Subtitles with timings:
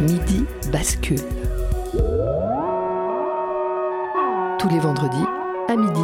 [0.00, 1.18] Midi bascule.
[4.58, 5.24] Tous les vendredis
[5.68, 6.00] à midi.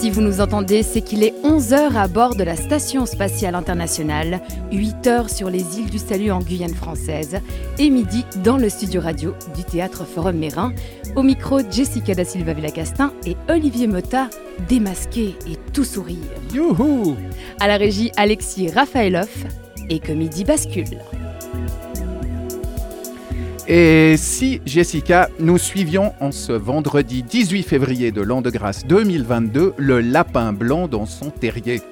[0.00, 4.40] Si vous nous entendez, c'est qu'il est 11h à bord de la Station spatiale internationale,
[4.72, 7.38] 8h sur les îles du Salut en Guyane française
[7.78, 10.72] et midi dans le studio radio du Théâtre Forum Mérin.
[11.16, 14.30] Au micro, Jessica da Silva Villacastin et Olivier Motta,
[14.68, 16.16] démasqué et tout sourire.
[16.54, 17.16] Youhou
[17.58, 19.44] À la régie, Alexis Raphaëloff
[19.88, 20.98] et midi bascule.
[23.66, 29.74] Et si, Jessica, nous suivions en ce vendredi 18 février de l'an de grâce 2022
[29.76, 31.82] le lapin blanc dans son terrier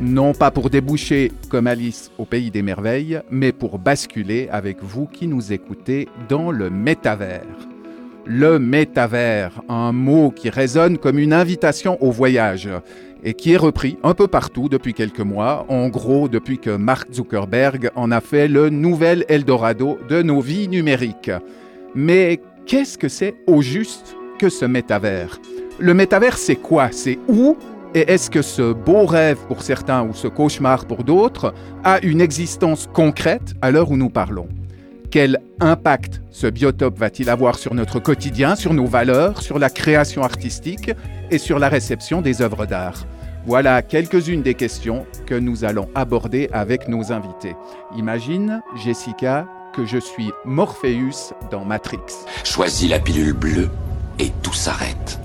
[0.00, 5.06] Non pas pour déboucher comme Alice au pays des merveilles, mais pour basculer avec vous
[5.06, 7.46] qui nous écoutez dans le métavers.
[8.30, 12.68] Le métavers, un mot qui résonne comme une invitation au voyage
[13.24, 17.08] et qui est repris un peu partout depuis quelques mois, en gros depuis que Mark
[17.10, 21.30] Zuckerberg en a fait le nouvel Eldorado de nos vies numériques.
[21.94, 25.40] Mais qu'est-ce que c'est au juste que ce métavers?
[25.78, 26.90] Le métavers, c'est quoi?
[26.92, 27.56] C'est où?
[27.94, 32.20] Et est-ce que ce beau rêve pour certains ou ce cauchemar pour d'autres a une
[32.20, 34.48] existence concrète à l'heure où nous parlons?
[35.10, 40.22] Quel impact ce biotope va-t-il avoir sur notre quotidien, sur nos valeurs, sur la création
[40.22, 40.90] artistique
[41.30, 43.06] et sur la réception des œuvres d'art?
[43.46, 47.56] Voilà quelques-unes des questions que nous allons aborder avec nos invités.
[47.96, 52.00] Imagine, Jessica, que je suis Morpheus dans Matrix.
[52.44, 53.70] Choisis la pilule bleue
[54.18, 55.18] et tout s'arrête.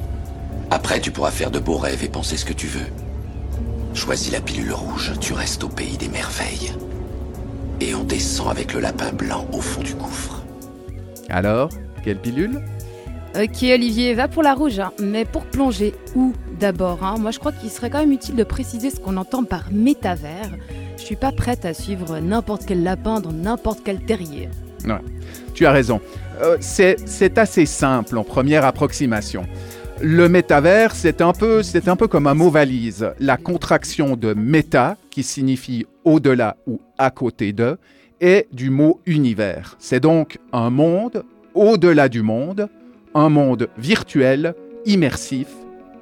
[0.71, 2.87] Après, tu pourras faire de beaux rêves et penser ce que tu veux.
[3.93, 6.71] Choisis la pilule rouge, tu restes au pays des merveilles.
[7.81, 10.43] Et on descend avec le lapin blanc au fond du gouffre.
[11.29, 11.69] Alors,
[12.03, 12.61] quelle pilule?
[13.35, 14.91] Ok Olivier, va pour la rouge, hein.
[14.99, 17.15] mais pour plonger, où d'abord hein?
[17.19, 20.51] Moi je crois qu'il serait quand même utile de préciser ce qu'on entend par métavers.
[20.97, 24.49] Je suis pas prête à suivre n'importe quel lapin dans n'importe quel terrier.
[24.85, 25.01] Ouais,
[25.55, 25.99] tu as raison.
[26.43, 29.47] Euh, c'est assez simple en première approximation.
[30.05, 33.13] Le métavers, c'est un, peu, un peu comme un mot valise.
[33.21, 37.77] La contraction de méta, qui signifie au-delà ou à côté de,
[38.19, 39.77] et du mot univers.
[39.79, 41.23] C'est donc un monde
[41.55, 42.67] au-delà du monde,
[43.13, 44.55] un monde virtuel,
[44.85, 45.47] immersif,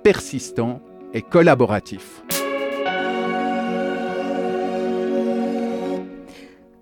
[0.01, 0.81] persistant
[1.13, 2.23] et collaboratif.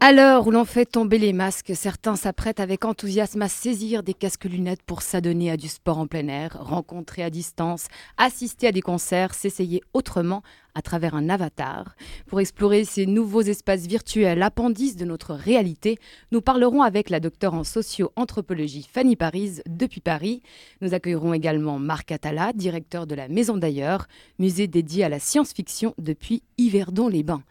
[0.02, 4.14] À l'heure où l'on fait tomber les masques, certains s'apprêtent avec enthousiasme à saisir des
[4.14, 8.72] casques lunettes pour s'adonner à du sport en plein air, rencontrer à distance, assister à
[8.72, 10.42] des concerts, s'essayer autrement
[10.74, 11.96] à travers un avatar.
[12.28, 15.98] Pour explorer ces nouveaux espaces virtuels, appendices de notre réalité,
[16.32, 20.42] nous parlerons avec la docteure en socio-anthropologie Fanny Paris depuis Paris.
[20.80, 24.08] Nous accueillerons également Marc Atala, directeur de la Maison d'ailleurs,
[24.38, 27.44] musée dédié à la science-fiction depuis Yverdon-les-Bains.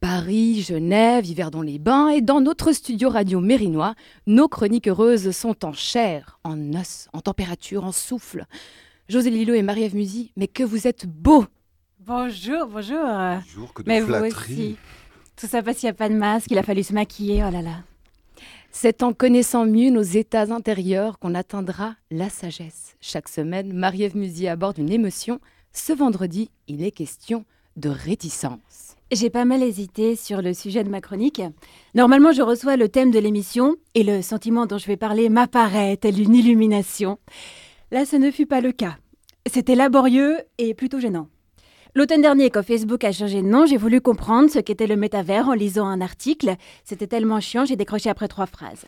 [0.00, 3.94] Paris, Genève, Yverdon-les-Bains et dans notre studio radio mérinois,
[4.28, 8.44] nos chroniques heureuses sont en chair, en os, en température, en souffle.
[9.08, 11.46] José Lilo et Marie-Ève Musy, mais que vous êtes beaux
[11.98, 13.02] Bonjour, bonjour.
[13.02, 14.52] Bonjour, que de mais vous flatterie.
[14.52, 14.76] aussi.
[15.34, 17.50] Tout ça parce qu'il n'y a pas de masque, il a fallu se maquiller, oh
[17.50, 17.82] là là.
[18.70, 22.94] C'est en connaissant mieux nos états intérieurs qu'on atteindra la sagesse.
[23.00, 25.40] Chaque semaine, Marie-Ève Musy aborde une émotion.
[25.72, 27.44] Ce vendredi, il est question
[27.76, 28.87] de réticence.
[29.10, 31.40] J'ai pas mal hésité sur le sujet de ma chronique.
[31.94, 35.96] Normalement, je reçois le thème de l'émission et le sentiment dont je vais parler m'apparaît
[35.96, 37.18] tel une illumination.
[37.90, 38.98] Là, ce ne fut pas le cas.
[39.50, 41.28] C'était laborieux et plutôt gênant.
[41.94, 45.48] L'automne dernier, quand Facebook a changé de nom, j'ai voulu comprendre ce qu'était le métavers
[45.48, 46.56] en lisant un article.
[46.84, 48.84] C'était tellement chiant, j'ai décroché après trois phrases.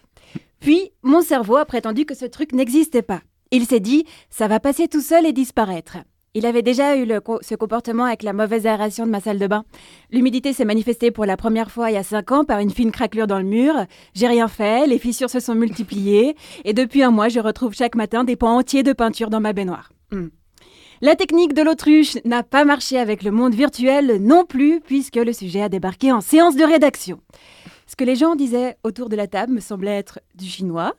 [0.61, 3.23] Puis, mon cerveau a prétendu que ce truc n'existait pas.
[3.53, 5.97] Il s'est dit, ça va passer tout seul et disparaître.
[6.33, 7.09] Il avait déjà eu
[7.41, 9.65] ce comportement avec la mauvaise aération de ma salle de bain.
[10.13, 12.93] L'humidité s'est manifestée pour la première fois il y a cinq ans par une fine
[12.93, 13.75] craquelure dans le mur.
[14.15, 17.97] J'ai rien fait, les fissures se sont multipliées, et depuis un mois, je retrouve chaque
[17.97, 19.91] matin des pans entiers de peinture dans ma baignoire.
[20.13, 20.29] Hmm.
[21.01, 25.33] La technique de l'autruche n'a pas marché avec le monde virtuel non plus, puisque le
[25.33, 27.21] sujet a débarqué en séance de rédaction.
[27.89, 30.95] Ce que les gens disaient autour de la table me semblait être du chinois.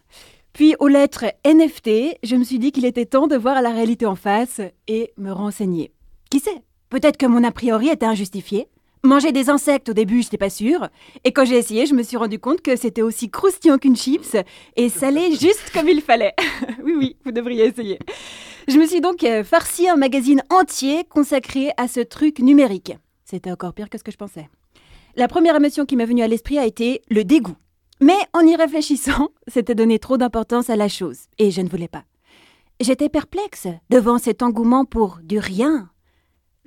[0.54, 4.06] Puis aux lettres NFT, je me suis dit qu'il était temps de voir la réalité
[4.06, 5.92] en face et me renseigner.
[6.30, 8.68] Qui sait Peut-être que mon a priori était injustifié.
[9.04, 10.90] Manger des insectes au début, je n'étais pas sûre.
[11.24, 14.36] Et quand j'ai essayé, je me suis rendu compte que c'était aussi croustillant qu'une chips
[14.76, 16.36] et salé juste comme il fallait.
[16.84, 17.98] oui, oui, vous devriez essayer.
[18.68, 22.94] Je me suis donc euh, farci un magazine entier consacré à ce truc numérique.
[23.26, 24.50] C'était encore pire que ce que je pensais.
[25.16, 27.56] La première émotion qui m'est venue à l'esprit a été le dégoût.
[28.02, 31.88] Mais en y réfléchissant, c'était donner trop d'importance à la chose, et je ne voulais
[31.88, 32.04] pas.
[32.80, 35.90] J'étais perplexe devant cet engouement pour du rien.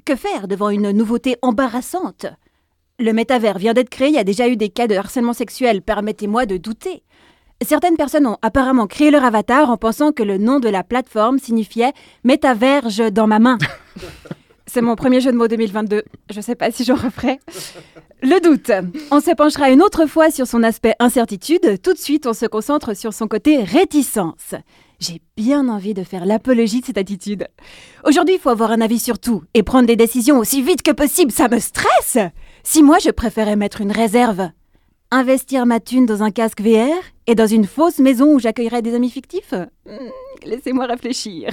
[0.04, 2.26] Que faire devant une nouveauté embarrassante?
[3.00, 5.82] Le métavers vient d'être créé, il y a déjà eu des cas de harcèlement sexuel,
[5.82, 7.02] permettez-moi de douter.
[7.64, 11.38] Certaines personnes ont apparemment créé leur avatar en pensant que le nom de la plateforme
[11.38, 11.92] signifiait
[12.22, 13.58] métaverge dans ma main.
[14.74, 16.02] C'est mon premier jeu de mots 2022.
[16.30, 17.38] Je ne sais pas si j'en referai.
[18.22, 18.72] Le doute.
[19.12, 21.80] On se penchera une autre fois sur son aspect incertitude.
[21.80, 24.56] Tout de suite, on se concentre sur son côté réticence.
[24.98, 27.46] J'ai bien envie de faire l'apologie de cette attitude.
[28.04, 30.90] Aujourd'hui, il faut avoir un avis sur tout et prendre des décisions aussi vite que
[30.90, 31.30] possible.
[31.30, 32.18] Ça me stresse
[32.64, 34.50] Si moi, je préférais mettre une réserve,
[35.12, 36.98] investir ma thune dans un casque VR
[37.28, 39.54] et dans une fausse maison où j'accueillerais des amis fictifs
[39.86, 40.10] hmm,
[40.44, 41.50] Laissez-moi réfléchir.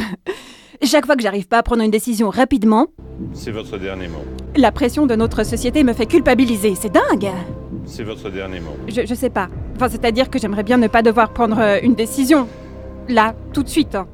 [0.84, 2.88] Chaque fois que j'arrive pas à prendre une décision rapidement,
[3.34, 4.24] c'est votre dernier mot.
[4.56, 6.74] La pression de notre société me fait culpabiliser.
[6.76, 7.30] C'est dingue.
[7.86, 8.76] C'est votre dernier mot.
[8.88, 9.48] Je, je sais pas.
[9.76, 12.48] Enfin, c'est-à-dire que j'aimerais bien ne pas devoir prendre euh, une décision.
[13.08, 13.94] Là, tout de suite.
[13.96, 14.08] Hein.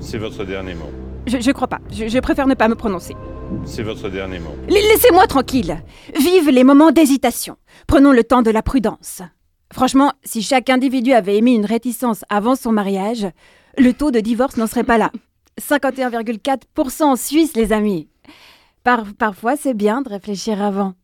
[0.00, 0.88] C'est votre dernier mot.
[1.26, 1.80] Je, je crois pas.
[1.92, 3.14] Je, je préfère ne pas me prononcer.
[3.66, 4.54] C'est votre dernier mot.
[4.68, 5.76] Laissez-moi tranquille.
[6.18, 7.56] Vive les moments d'hésitation.
[7.86, 9.20] Prenons le temps de la prudence.
[9.72, 13.26] Franchement, si chaque individu avait émis une réticence avant son mariage,
[13.76, 15.10] le taux de divorce n'en serait pas là.
[15.60, 18.08] 51,4% en Suisse, les amis.
[19.18, 20.94] parfois, c'est bien de réfléchir avant.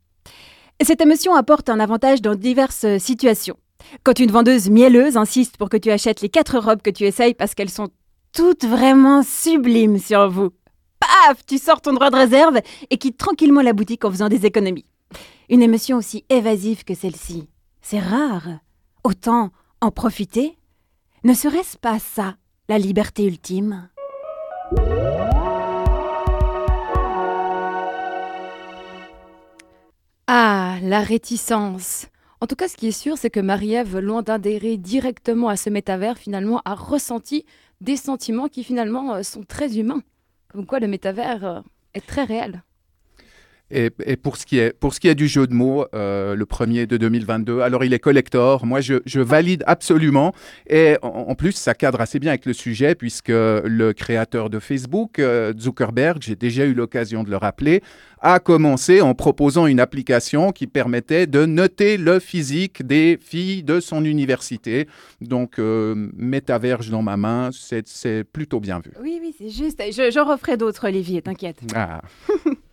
[0.82, 3.58] Cette émotion apporte un avantage dans diverses situations.
[4.02, 7.34] Quand une vendeuse mielleuse insiste pour que tu achètes les quatre robes que tu essayes
[7.34, 7.88] parce qu'elles sont
[8.32, 10.50] toutes vraiment sublimes sur vous.
[11.00, 12.60] Paf Tu sors ton droit de réserve
[12.90, 14.86] et quittes tranquillement la boutique en faisant des économies.
[15.48, 17.48] Une émotion aussi évasive que celle-ci.
[17.82, 18.48] C'est rare.
[19.02, 19.50] Autant
[19.80, 20.56] en profiter.
[21.24, 22.36] Ne serait-ce pas ça,
[22.68, 23.88] la liberté ultime?
[30.32, 32.06] Ah, la réticence.
[32.40, 35.70] En tout cas, ce qui est sûr, c'est que Marie-Ève, loin d'adhérer directement à ce
[35.70, 37.44] métavers, finalement a ressenti
[37.80, 40.04] des sentiments qui finalement euh, sont très humains.
[40.52, 41.60] Comme quoi le métavers euh,
[41.94, 42.62] est très réel.
[43.70, 46.46] Et, pour, ce qui est, pour ce qui est du jeu de mots, euh, le
[46.46, 48.66] premier de 2022, alors il est collector.
[48.66, 50.32] Moi, je, je valide absolument.
[50.68, 55.18] Et en, plus, ça cadre assez bien avec le sujet, puisque le créateur de Facebook,
[55.18, 57.82] euh, Zuckerberg, j'ai déjà eu l'occasion de le rappeler,
[58.20, 63.78] a commencé en proposant une application qui permettait de noter le physique des filles de
[63.80, 64.88] son université.
[65.20, 68.90] Donc, euh, métaverge dans ma main, c'est plutôt bien vu.
[69.00, 69.80] Oui, oui, c'est juste.
[69.80, 71.60] Je, je referai d'autres, Olivier, t'inquiète.
[71.74, 72.02] Ah.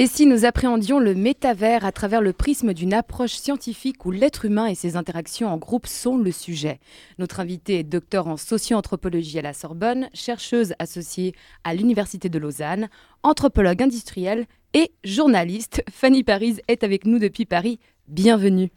[0.00, 4.44] Et si nous appréhendions le métavers à travers le prisme d'une approche scientifique où l'être
[4.44, 6.78] humain et ses interactions en groupe sont le sujet?
[7.18, 11.34] Notre invitée est docteur en socio-anthropologie à la Sorbonne, chercheuse associée
[11.64, 12.90] à l'Université de Lausanne,
[13.24, 15.82] anthropologue industrielle et journaliste.
[15.90, 17.80] Fanny Paris est avec nous depuis Paris.
[18.06, 18.70] Bienvenue.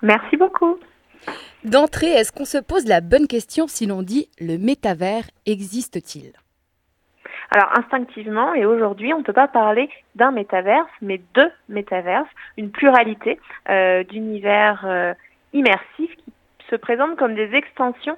[0.00, 0.78] Merci beaucoup.
[1.66, 6.32] D'entrée, est-ce qu'on se pose la bonne question si l'on dit le métavers existe-t-il?
[7.50, 12.70] Alors instinctivement, et aujourd'hui, on ne peut pas parler d'un métaverse, mais de métaverses, une
[12.70, 13.38] pluralité
[13.68, 15.14] euh, d'univers euh,
[15.52, 16.32] immersifs qui
[16.70, 18.16] se présentent comme des extensions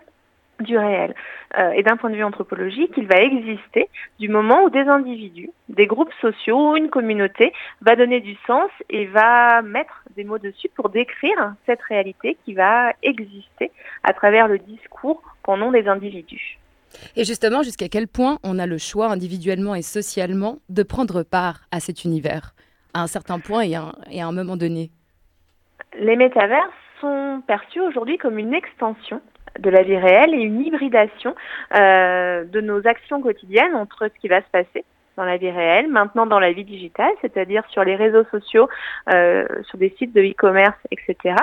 [0.61, 1.15] du réel.
[1.59, 3.89] Euh, et d'un point de vue anthropologique, il va exister
[4.19, 7.53] du moment où des individus, des groupes sociaux ou une communauté
[7.83, 12.55] va donner du sens et va mettre des mots dessus pour décrire cette réalité qui
[12.55, 13.71] va exister
[14.03, 16.59] à travers le discours qu'en ont des individus.
[17.17, 21.61] Et justement, jusqu'à quel point on a le choix individuellement et socialement de prendre part
[21.71, 22.55] à cet univers,
[22.95, 24.91] à un certain point et à un, moment donné?
[25.99, 29.21] Les métavers sont perçus aujourd'hui comme une extension
[29.59, 31.35] de la vie réelle et une hybridation
[31.75, 34.85] euh, de nos actions quotidiennes entre ce qui va se passer
[35.17, 38.69] dans la vie réelle, maintenant dans la vie digitale, c'est-à-dire sur les réseaux sociaux,
[39.15, 41.37] euh, sur des sites de e-commerce, etc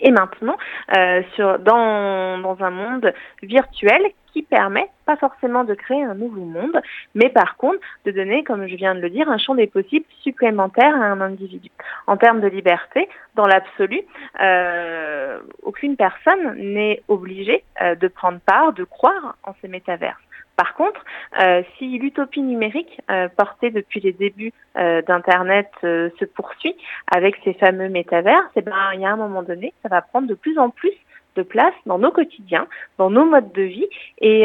[0.00, 0.56] et maintenant
[0.96, 1.22] euh,
[1.58, 4.02] dans, un monde virtuel
[4.32, 6.80] qui permet pas forcément de créer un nouveau monde,
[7.14, 10.06] mais par contre de donner, comme je viens de le dire, un champ des possibles
[10.22, 11.70] supplémentaire à un individu.
[12.06, 14.02] En termes de liberté, dans l'absolu,
[14.40, 20.20] euh, aucune personne n'est obligée euh, de prendre part, de croire en ces métaverses.
[20.56, 21.02] Par contre,
[21.40, 26.76] euh, si l'utopie numérique euh, portée depuis les débuts euh, d'Internet se poursuit
[27.10, 30.28] avec ces fameux métavers, eh ben, il y a un moment donné, ça va prendre
[30.28, 30.92] de plus en plus
[31.36, 32.66] de place dans nos quotidiens,
[32.98, 33.88] dans nos modes de vie
[34.20, 34.42] et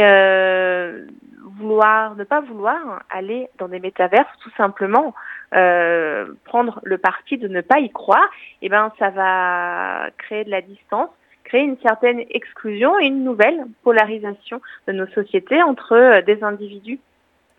[1.57, 5.13] vouloir, ne pas vouloir aller dans des métavers, tout simplement
[5.51, 8.29] prendre le parti de ne pas y croire,
[8.61, 11.09] eh ben ça va créer de la distance,
[11.45, 16.99] créer une certaine exclusion et une nouvelle polarisation de nos sociétés entre euh, des individus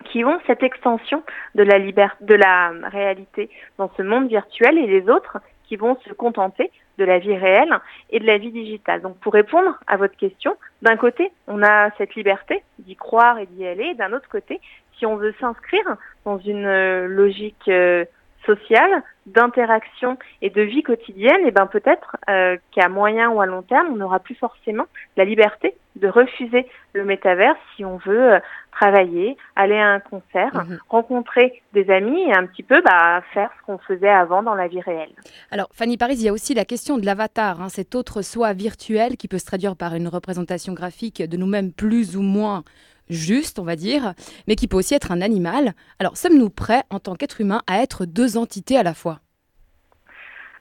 [0.04, 1.22] qui ont cette extension
[1.54, 6.12] de la de la réalité dans ce monde virtuel et les autres qui vont se
[6.12, 7.76] contenter de la vie réelle
[8.10, 9.02] et de la vie digitale.
[9.02, 13.46] Donc pour répondre à votre question, d'un côté, on a cette liberté d'y croire et
[13.46, 14.60] d'y aller, d'un autre côté,
[14.98, 18.04] si on veut s'inscrire dans une euh, logique euh,
[18.46, 23.46] sociale, d'interaction et de vie quotidienne, et eh ben peut-être euh, qu'à moyen ou à
[23.46, 28.34] long terme, on n'aura plus forcément la liberté de refuser le métavers si on veut
[28.34, 28.38] euh,
[28.70, 30.78] travailler, aller à un concert, mhm.
[30.88, 34.68] rencontrer des amis et un petit peu bah, faire ce qu'on faisait avant dans la
[34.68, 35.12] vie réelle.
[35.50, 38.52] Alors Fanny Paris, il y a aussi la question de l'avatar, hein, cet autre soi
[38.52, 42.62] virtuel qui peut se traduire par une représentation graphique de nous-mêmes plus ou moins
[43.08, 44.14] juste, on va dire,
[44.48, 45.74] mais qui peut aussi être un animal.
[45.98, 49.20] Alors, sommes-nous prêts, en tant qu'être humain, à être deux entités à la fois?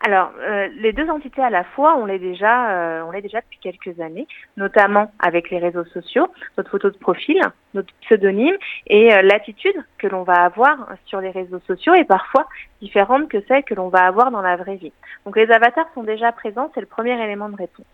[0.02, 3.42] Alors, euh, les deux entités à la fois, on l'est déjà, euh, on l'est déjà
[3.42, 7.42] depuis quelques années, notamment avec les réseaux sociaux, notre photo de profil,
[7.74, 12.46] notre pseudonyme et euh, l'attitude que l'on va avoir sur les réseaux sociaux est parfois
[12.82, 14.94] différente que celle que l'on va avoir dans la vraie vie.
[15.26, 17.86] Donc, les avatars sont déjà présents, c'est le premier élément de réponse.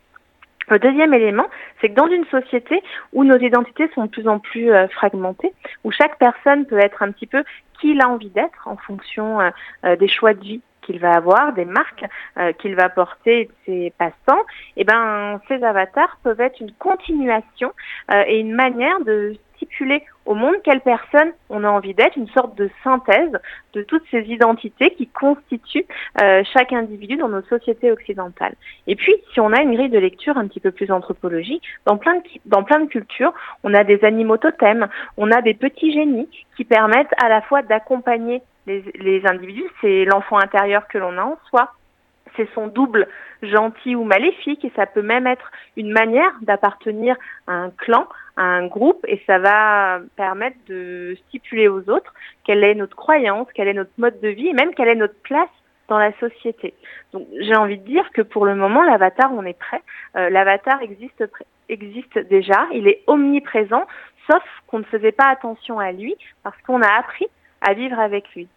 [0.70, 1.48] Le deuxième élément,
[1.80, 2.82] c'est que dans une société
[3.14, 5.54] où nos identités sont de plus en plus euh, fragmentées,
[5.84, 7.44] où chaque personne peut être un petit peu
[7.80, 9.50] qui il a envie d'être en fonction euh,
[9.86, 12.06] euh, des choix de vie qu'il va avoir, des marques
[12.60, 14.42] qu'il va porter, ses passants,
[14.76, 17.72] et eh ben ces avatars peuvent être une continuation
[18.28, 22.58] et une manière de stipuler au monde quelle personne on a envie d'être, une sorte
[22.58, 23.32] de synthèse
[23.74, 25.86] de toutes ces identités qui constituent
[26.22, 28.56] euh, chaque individu dans nos sociétés occidentales.
[28.88, 31.98] Et puis, si on a une grille de lecture un petit peu plus anthropologique, dans
[31.98, 33.34] plein de, dans plein de cultures,
[33.64, 37.62] on a des animaux totems, on a des petits génies qui permettent à la fois
[37.62, 41.74] d'accompagner les, individus, c'est l'enfant intérieur que l'on a en soi,
[42.36, 43.08] c'est son double
[43.42, 47.16] gentil ou maléfique et ça peut même être une manière d'appartenir
[47.48, 52.14] à un clan, à un groupe et ça va permettre de stipuler aux autres
[52.46, 55.20] quelle est notre croyance, quel est notre mode de vie et même quelle est notre
[55.24, 55.50] place
[55.88, 56.74] dans la société.
[57.12, 59.82] Donc j'ai envie de dire que pour le moment l'avatar on est prêt.
[60.16, 63.86] Euh, l'avatar existe déjà, il est omniprésent,
[64.30, 67.28] sauf qu'on ne faisait pas attention à lui parce qu'on a appris
[67.62, 68.48] à vivre avec lui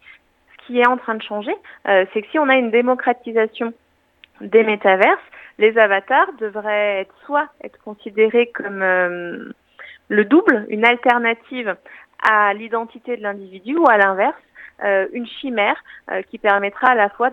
[0.66, 1.54] qui est en train de changer,
[1.88, 3.72] euh, c'est que si on a une démocratisation
[4.40, 5.20] des métaverses,
[5.58, 9.52] les avatars devraient soit être considérés comme euh,
[10.08, 11.76] le double, une alternative
[12.26, 14.34] à l'identité de l'individu, ou à l'inverse,
[14.82, 15.76] euh, une chimère
[16.30, 17.30] qui permettra à la fois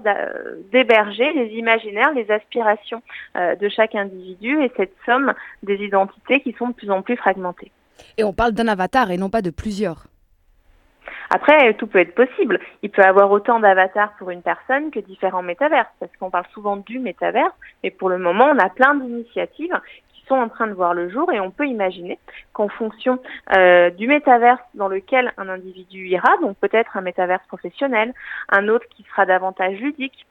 [0.72, 3.02] d'héberger les imaginaires, les aspirations
[3.36, 7.72] de chaque individu et cette somme des identités qui sont de plus en plus fragmentées.
[8.18, 10.06] Et on parle d'un avatar et non pas de plusieurs.
[11.30, 12.60] Après, tout peut être possible.
[12.84, 16.46] Il peut y avoir autant d'avatars pour une personne que différents métaverses, parce qu'on parle
[16.54, 17.54] souvent du métaverse,
[17.84, 19.80] mais pour le moment, on a plein d'initiatives
[20.14, 22.20] qui sont en train de voir le jour et on peut imaginer
[22.54, 23.20] qu'en fonction
[23.56, 28.14] euh, du métaverse dans lequel un individu ira, donc peut-être un métaverse professionnel,
[28.50, 30.26] un autre qui sera davantage ludique,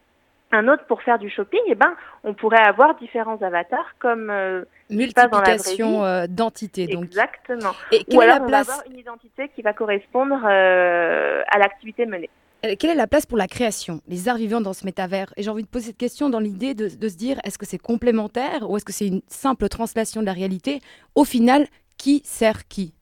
[0.53, 4.65] un autre pour faire du shopping, eh ben, on pourrait avoir différents avatars comme euh,
[4.91, 6.87] multiplication euh, d'entités.
[6.87, 7.05] Donc.
[7.05, 7.73] Exactement.
[7.93, 8.67] Et quelle Ou alors la place...
[8.67, 12.31] on va avoir une identité qui va correspondre euh, à l'activité menée.
[12.79, 15.33] Quelle est la place pour la création, les arts vivants dans ce métavers?
[15.39, 17.65] Et j'ai envie de poser cette question dans l'idée de, de se dire est-ce que
[17.65, 20.81] c'est complémentaire ou est-ce que c'est une simple translation de la réalité?
[21.15, 21.67] Au final,
[21.97, 22.93] qui sert qui?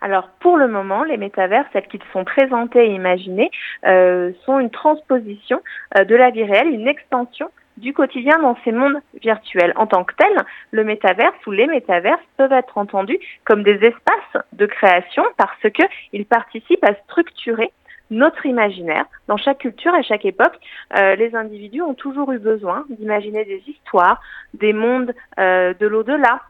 [0.00, 3.50] Alors pour le moment, les métavers, tels qu'ils sont présentés et imaginés,
[3.86, 5.60] euh, sont une transposition
[5.98, 9.72] euh, de la vie réelle, une extension du quotidien dans ces mondes virtuels.
[9.76, 14.44] En tant que tel, le métaverse ou les métaverses peuvent être entendus comme des espaces
[14.52, 17.72] de création parce qu'ils participent à structurer
[18.10, 19.04] notre imaginaire.
[19.28, 20.58] Dans chaque culture, à chaque époque,
[20.98, 24.20] euh, les individus ont toujours eu besoin d'imaginer des histoires,
[24.52, 26.40] des mondes de l'au-delà,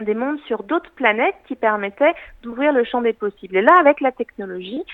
[0.00, 3.56] des mondes sur d'autres planètes qui permettaient d'ouvrir le champ des possibles.
[3.56, 4.84] Et là, avec la technologie,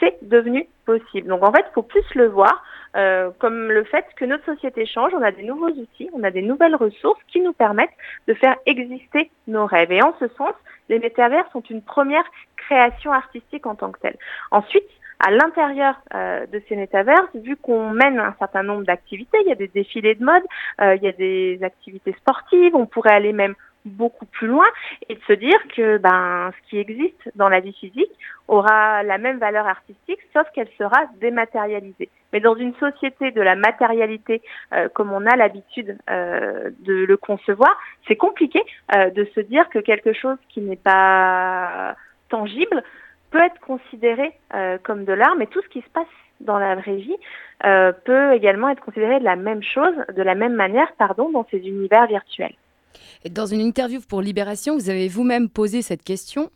[0.00, 1.28] c'est devenu possible.
[1.28, 2.62] Donc en fait, il faut plus le voir
[2.96, 6.30] euh, comme le fait que notre société change, on a des nouveaux outils, on a
[6.30, 7.90] des nouvelles ressources qui nous permettent
[8.26, 9.92] de faire exister nos rêves.
[9.92, 10.54] Et en ce sens,
[10.88, 12.24] les métavers sont une première
[12.56, 14.16] création artistique en tant que telle.
[14.50, 14.88] Ensuite,
[15.20, 19.52] à l'intérieur euh, de ces métavers, vu qu'on mène un certain nombre d'activités, il y
[19.52, 20.42] a des défilés de mode,
[20.80, 24.66] euh, il y a des activités sportives, on pourrait aller même beaucoup plus loin
[25.08, 28.10] et de se dire que ben ce qui existe dans la vie physique
[28.48, 32.10] aura la même valeur artistique sauf qu'elle sera dématérialisée.
[32.32, 37.16] Mais dans une société de la matérialité euh, comme on a l'habitude euh, de le
[37.16, 38.62] concevoir, c'est compliqué
[38.94, 41.96] euh, de se dire que quelque chose qui n'est pas
[42.28, 42.82] tangible
[43.30, 44.32] peut être considéré
[44.82, 46.06] comme de l'art, mais tout ce qui se passe
[46.40, 47.16] dans la vraie vie
[48.04, 51.58] peut également être considéré de la même chose, de la même manière, pardon, dans ces
[51.58, 52.54] univers virtuels.
[53.30, 56.50] Dans une interview pour Libération, vous avez vous-même posé cette question.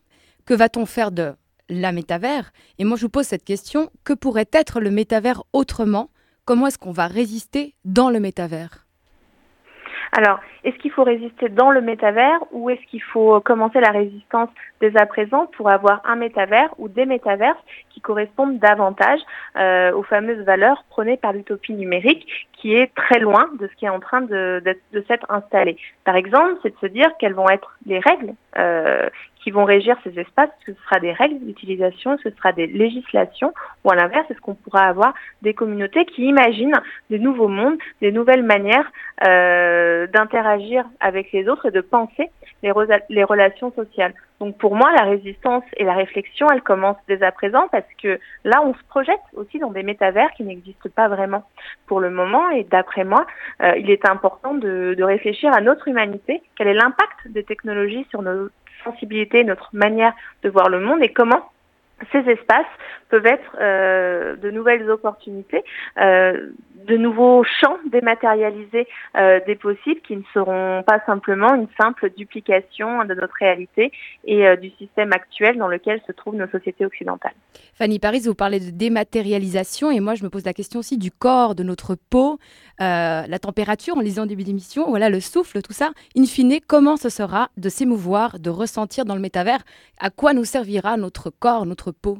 [0.46, 1.34] Que va-t-on faire de
[1.68, 2.52] la métavers?
[2.78, 3.90] Et moi, je vous pose cette question.
[4.04, 6.10] Que pourrait être le métavers autrement?
[6.44, 8.84] Comment est-ce qu'on va résister dans le métavers?
[10.16, 14.48] Alors, est-ce qu'il faut résister dans le métavers ou est-ce qu'il faut commencer la résistance
[14.80, 17.58] dès à présent pour avoir un métavers ou des métaverses?
[17.94, 19.20] Qui correspondent davantage
[19.56, 23.84] euh, aux fameuses valeurs prônées par l'utopie numérique qui est très loin de ce qui
[23.84, 25.76] est en train de, de, s'être installé.
[26.04, 29.08] Par exemple, c'est de se dire quelles vont être les règles euh,
[29.42, 33.52] qui vont régir ces espaces, ce sera des règles d'utilisation, ce sera des législations,
[33.84, 38.10] ou à l'inverse, est-ce qu'on pourra avoir des communautés qui imaginent des nouveaux mondes, des
[38.10, 38.90] nouvelles manières
[39.28, 42.30] euh, d'interagir avec les autres et de penser
[42.62, 42.72] les,
[43.10, 44.14] les relations sociales.
[44.40, 48.18] Donc pour moi, la résistance et la réflexion, elles commencent dès à présent parce que
[48.44, 51.44] là, on se projette aussi dans des métavers qui n'existent pas vraiment
[51.86, 52.50] pour le moment.
[52.50, 53.26] Et d'après moi,
[53.62, 58.22] euh, il est important de, réfléchir à notre humanité, quel est l'impact des technologies sur
[58.22, 58.48] nos
[58.82, 61.50] sensibilités, notre manière de voir le monde et comment
[62.10, 62.66] ces espaces
[63.08, 65.62] peuvent être euh, de nouvelles opportunités,
[66.00, 66.50] euh,
[66.86, 68.86] de nouveaux champs dématérialisés
[69.16, 73.92] euh, des possibles qui ne seront pas simplement une simple duplication de notre réalité
[74.24, 77.34] et du système actuel dans lequel se trouvent nos sociétés occidentales.
[77.74, 81.10] Fanny Paris, vous parlez de dématérialisation et moi je me pose la question aussi du
[81.10, 82.38] corps, de notre peau,
[82.78, 85.90] la température en lisant début d'émission, voilà le souffle, tout ça.
[86.16, 89.64] In fine, comment ce sera de s'émouvoir, de ressentir dans le métavers?
[89.98, 92.18] À quoi nous servira notre corps, notre peau?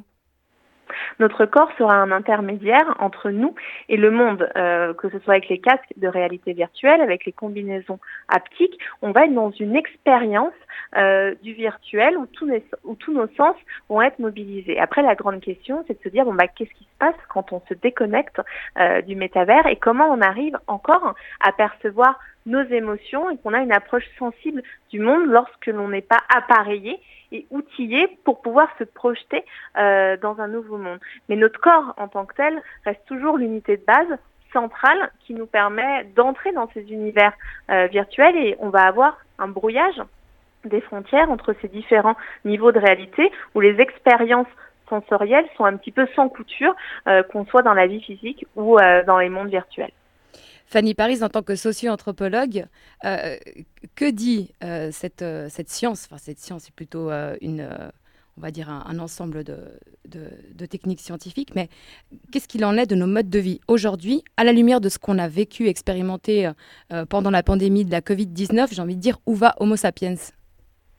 [1.19, 3.55] Notre corps sera un intermédiaire entre nous
[3.89, 7.31] et le monde, euh, que ce soit avec les casques de réalité virtuelle, avec les
[7.31, 8.77] combinaisons haptiques.
[9.01, 10.53] On va être dans une expérience
[10.97, 13.55] euh, du virtuel où tous, nos sens
[13.89, 14.79] vont être mobilisés.
[14.79, 17.51] Après, la grande question, c'est de se dire, bon, bah, qu'est-ce qui se passe quand
[17.51, 18.41] on se déconnecte
[18.79, 23.59] euh, du métavers et comment on arrive encore à percevoir nos émotions et qu'on a
[23.59, 24.61] une approche sensible
[24.91, 26.99] du monde lorsque l'on n'est pas appareillé
[27.31, 29.43] et outillé pour pouvoir se projeter
[29.77, 30.99] euh, dans un nouveau monde.
[31.27, 34.17] Mais notre corps en tant que tel reste toujours l'unité de base
[34.53, 37.33] centrale qui nous permet d'entrer dans ces univers
[37.71, 40.01] euh, virtuels et on va avoir un brouillage
[40.63, 44.47] des frontières entre ces différents niveaux de réalité où les expériences
[44.87, 46.75] sensorielles sont un petit peu sans couture,
[47.07, 48.77] euh, qu'on soit dans la vie physique ou
[49.07, 49.91] dans les mondes virtuels.
[50.65, 52.65] Fanny Paris, en tant que socio-anthropologue,
[53.05, 53.37] euh,
[53.95, 56.05] que dit euh, cette, euh, cette science?
[56.05, 57.67] Enfin, cette science est plutôt une,
[58.37, 59.57] on va dire un, ensemble de,
[60.67, 61.69] techniques scientifiques, mais
[62.31, 64.97] qu'est-ce qu'il en est de nos modes de vie aujourd'hui, à la lumière de ce
[64.97, 66.51] qu'on a vécu, expérimenté
[67.09, 70.15] pendant la pandémie de la Covid-19 J'ai envie de dire, où va Homo sapiens?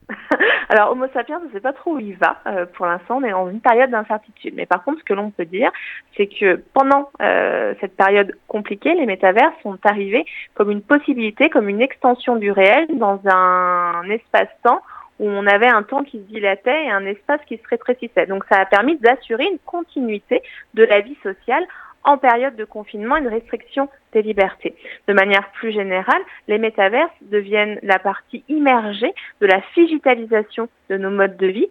[0.68, 2.40] Alors Homo sapiens, je ne sais pas trop où il va.
[2.46, 4.54] Euh, pour l'instant, on est dans une période d'incertitude.
[4.56, 5.70] Mais par contre, ce que l'on peut dire,
[6.16, 11.68] c'est que pendant euh, cette période compliquée, les métavers sont arrivés comme une possibilité, comme
[11.68, 14.80] une extension du réel dans un espace-temps
[15.18, 18.26] où on avait un temps qui se dilatait et un espace qui se rétrécissait.
[18.26, 20.42] Donc ça a permis d'assurer une continuité
[20.74, 21.64] de la vie sociale
[22.06, 24.74] en période de confinement et de restriction des libertés.
[25.08, 31.10] De manière plus générale, les métaverses deviennent la partie immergée de la digitalisation de nos
[31.10, 31.68] modes de vie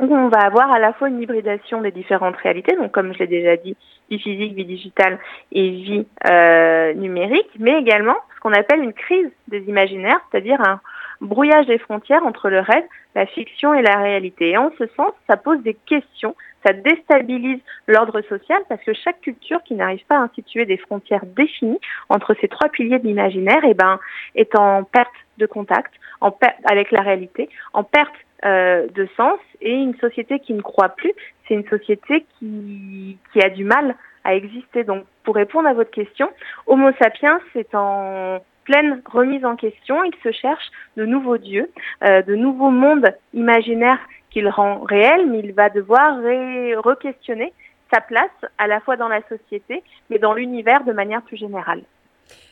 [0.00, 3.18] où on va avoir à la fois une hybridation des différentes réalités, donc comme je
[3.20, 3.76] l'ai déjà dit,
[4.10, 5.18] vie physique, vie digitale
[5.52, 10.80] et vie euh, numérique, mais également ce qu'on appelle une crise des imaginaires, c'est-à-dire un
[11.20, 14.50] brouillage des frontières entre le rêve, la fiction et la réalité.
[14.50, 16.34] Et en ce sens, ça pose des questions
[16.66, 21.24] ça déstabilise l'ordre social parce que chaque culture qui n'arrive pas à instituer des frontières
[21.24, 23.98] définies entre ces trois piliers de l'imaginaire eh ben,
[24.34, 29.72] est en perte de contact en avec la réalité, en perte euh, de sens et
[29.72, 31.12] une société qui ne croit plus,
[31.46, 34.84] c'est une société qui, qui a du mal à exister.
[34.84, 36.28] Donc pour répondre à votre question,
[36.66, 40.66] Homo sapiens c'est en pleine remise en question, il se cherche
[40.98, 41.70] de nouveaux dieux,
[42.04, 43.98] euh, de nouveaux mondes imaginaires
[44.30, 47.54] qu'il rend réel, mais il va devoir re-questionner
[47.90, 51.82] sa place à la fois dans la société, mais dans l'univers de manière plus générale.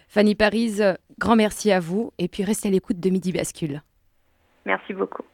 [0.09, 0.81] Fanny Paris,
[1.19, 3.83] grand merci à vous et puis restez à l'écoute de Midi Bascule.
[4.65, 5.25] Merci beaucoup.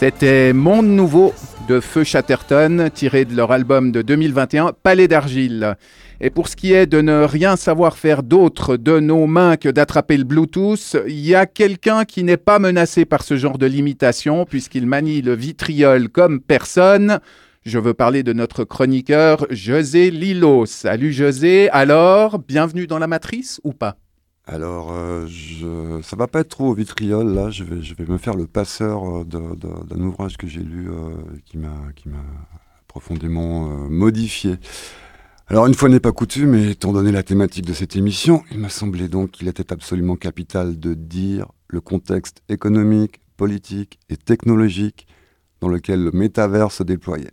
[0.00, 1.34] C'était Monde Nouveau
[1.68, 5.76] de Feu Chatterton, tiré de leur album de 2021, Palais d'argile.
[6.20, 9.68] Et pour ce qui est de ne rien savoir faire d'autre de nos mains que
[9.68, 13.66] d'attraper le Bluetooth, il y a quelqu'un qui n'est pas menacé par ce genre de
[13.66, 17.18] limitation, puisqu'il manie le vitriol comme personne.
[17.64, 20.64] Je veux parler de notre chroniqueur José Lilo.
[20.64, 23.96] Salut José, alors, bienvenue dans la matrice ou pas?
[24.50, 27.50] Alors, euh, je, ça va pas être trop au vitriol, là.
[27.50, 31.10] Je vais, me faire le passeur euh, d'un ouvrage que j'ai lu euh,
[31.44, 31.68] qui m'a
[32.86, 34.56] profondément modifié.
[35.48, 38.70] Alors, une fois n'est pas coutume, étant donné la thématique de cette émission, il m'a
[38.70, 45.06] semblé donc qu'il était absolument capital de dire le contexte économique, politique et technologique
[45.60, 47.32] dans lequel le métavers se déployait.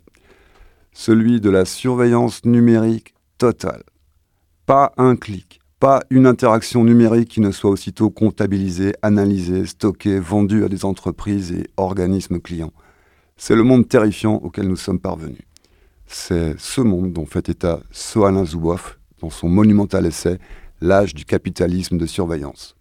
[0.92, 3.84] Celui de la surveillance numérique totale.
[4.66, 10.64] Pas un clic, pas une interaction numérique qui ne soit aussitôt comptabilisée, analysée, stockée, vendue
[10.64, 12.72] à des entreprises et organismes clients.
[13.36, 15.42] C'est le monde terrifiant auquel nous sommes parvenus.
[16.06, 20.38] C'est ce monde dont fait état Soalin Zuboff dans son monumental essai
[20.82, 22.76] L'âge du capitalisme de surveillance.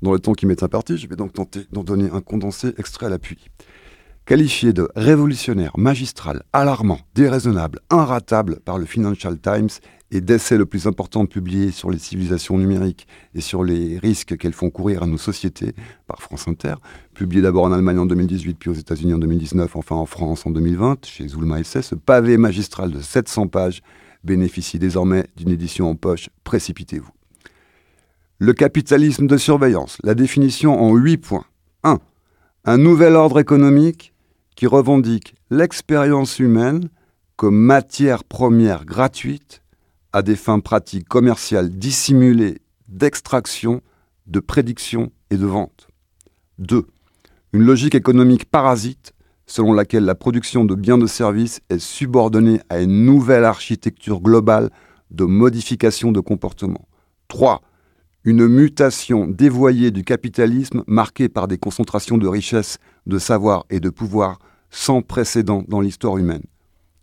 [0.00, 3.06] Dans le temps qui m'est imparti, je vais donc tenter d'en donner un condensé extrait
[3.06, 3.50] à l'appui.
[4.24, 9.68] Qualifié de révolutionnaire, magistral, alarmant, déraisonnable, inratable par le Financial Times
[10.10, 14.52] et d'essai le plus important publié sur les civilisations numériques et sur les risques qu'elles
[14.52, 15.74] font courir à nos sociétés
[16.06, 16.74] par France Inter,
[17.14, 20.50] publié d'abord en Allemagne en 2018, puis aux États-Unis en 2019, enfin en France en
[20.50, 23.82] 2020, chez Zulma Essai, ce pavé magistral de 700 pages
[24.24, 26.28] bénéficie désormais d'une édition en poche.
[26.44, 27.10] Précipitez-vous.
[28.38, 31.44] Le capitalisme de surveillance, la définition en 8 points.
[31.84, 31.98] 1.
[32.64, 34.12] Un nouvel ordre économique
[34.56, 36.88] qui revendique l'expérience humaine
[37.36, 39.59] comme matière première gratuite
[40.12, 43.80] à des fins pratiques commerciales dissimulées d'extraction,
[44.26, 45.88] de prédiction et de vente.
[46.58, 46.86] 2.
[47.52, 49.14] Une logique économique parasite
[49.46, 54.70] selon laquelle la production de biens de services est subordonnée à une nouvelle architecture globale
[55.10, 56.86] de modification de comportement.
[57.26, 57.60] 3.
[58.22, 63.90] Une mutation dévoyée du capitalisme marquée par des concentrations de richesses, de savoir et de
[63.90, 64.38] pouvoir
[64.70, 66.44] sans précédent dans l'histoire humaine.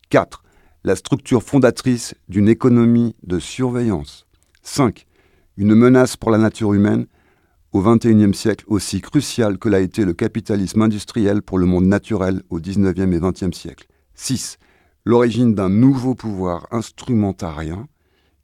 [0.09, 0.43] 4.
[0.87, 4.25] La structure fondatrice d'une économie de surveillance.
[4.63, 5.05] 5.
[5.57, 7.07] Une menace pour la nature humaine
[7.73, 12.41] au XXIe siècle aussi cruciale que l'a été le capitalisme industriel pour le monde naturel
[12.49, 13.87] au XIXe et XXe siècle.
[14.13, 14.59] 6.
[15.03, 17.89] L'origine d'un nouveau pouvoir instrumentarien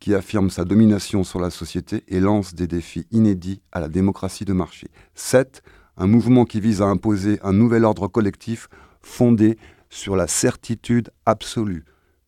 [0.02, 4.44] qui affirme sa domination sur la société et lance des défis inédits à la démocratie
[4.44, 4.88] de marché.
[5.16, 5.64] 7.
[5.96, 8.68] Un mouvement qui vise à imposer un nouvel ordre collectif
[9.02, 9.58] fondé
[9.90, 11.86] sur la certitude absolue.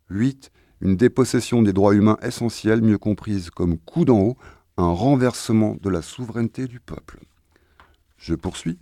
[0.10, 0.52] 8.
[0.82, 4.38] Une dépossession des droits humains essentiels, mieux comprise comme coup d'en haut,
[4.78, 7.20] un renversement de la souveraineté du peuple.
[8.18, 8.78] Je poursuis.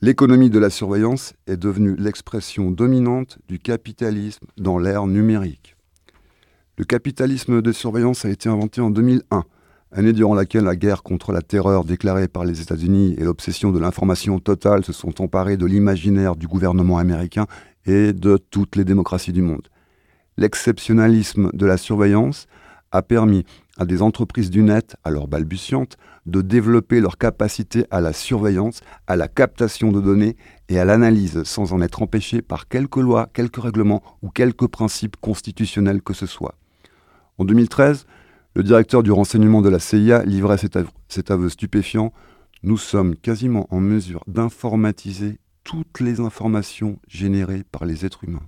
[0.00, 5.76] L'économie de la surveillance est devenue l'expression dominante du capitalisme dans l'ère numérique.
[6.76, 9.44] Le capitalisme de surveillance a été inventé en 2001,
[9.90, 13.80] année durant laquelle la guerre contre la terreur déclarée par les États-Unis et l'obsession de
[13.80, 17.46] l'information totale se sont emparés de l'imaginaire du gouvernement américain
[17.84, 19.68] et de toutes les démocraties du monde.
[20.38, 22.46] L'exceptionnalisme de la surveillance
[22.92, 23.44] a permis
[23.76, 25.96] à des entreprises du net, alors balbutiantes,
[26.26, 30.36] de développer leur capacité à la surveillance, à la captation de données
[30.68, 35.16] et à l'analyse sans en être empêchées par quelques lois, quelques règlements ou quelques principes
[35.16, 36.54] constitutionnels que ce soit.
[37.38, 38.06] En 2013,
[38.54, 42.12] le directeur du renseignement de la CIA livrait cet aveu, cet aveu stupéfiant.
[42.62, 48.46] Nous sommes quasiment en mesure d'informatiser toutes les informations générées par les êtres humains.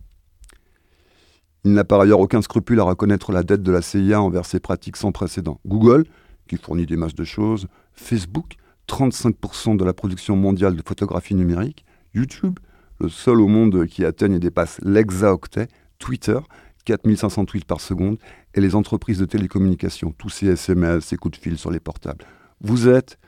[1.65, 4.61] Il n'a par ailleurs aucun scrupule à reconnaître la dette de la CIA envers ses
[4.61, 5.61] pratiques sans précédent.
[5.67, 6.05] Google,
[6.49, 8.55] qui fournit des masses de choses, Facebook,
[8.89, 12.59] 35% de la production mondiale de photographie numérique, YouTube,
[12.99, 15.69] le seul au monde qui atteigne et dépasse l'hexaoctet,
[15.99, 16.39] Twitter,
[16.85, 18.19] 4500 tweets par seconde,
[18.55, 22.25] et les entreprises de télécommunications, tous ces SMS, ces coups de fil sur les portables.
[22.61, 23.19] Vous êtes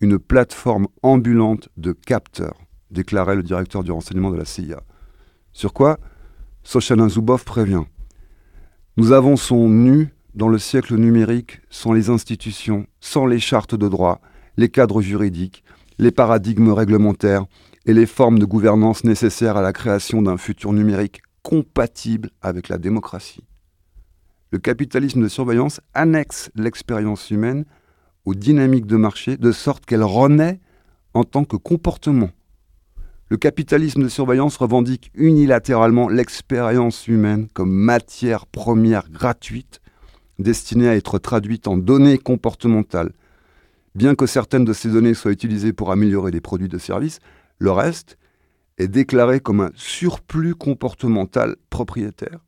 [0.00, 2.58] une plateforme ambulante de capteurs,
[2.90, 4.80] déclarait le directeur du renseignement de la CIA.
[5.52, 5.98] Sur quoi
[6.62, 7.84] Sochalin Zuboff prévient.
[8.96, 14.20] Nous avançons nus dans le siècle numérique sans les institutions, sans les chartes de droit,
[14.56, 15.64] les cadres juridiques,
[15.98, 17.46] les paradigmes réglementaires
[17.86, 22.78] et les formes de gouvernance nécessaires à la création d'un futur numérique compatible avec la
[22.78, 23.44] démocratie.
[24.52, 27.64] Le capitalisme de surveillance annexe l'expérience humaine
[28.24, 30.60] aux dynamiques de marché de sorte qu'elle renaît
[31.14, 32.30] en tant que comportement.
[33.30, 39.80] Le capitalisme de surveillance revendique unilatéralement l'expérience humaine comme matière première gratuite
[40.40, 43.12] destinée à être traduite en données comportementales.
[43.94, 47.20] Bien que certaines de ces données soient utilisées pour améliorer les produits de service,
[47.60, 48.18] le reste
[48.78, 52.40] est déclaré comme un surplus comportemental propriétaire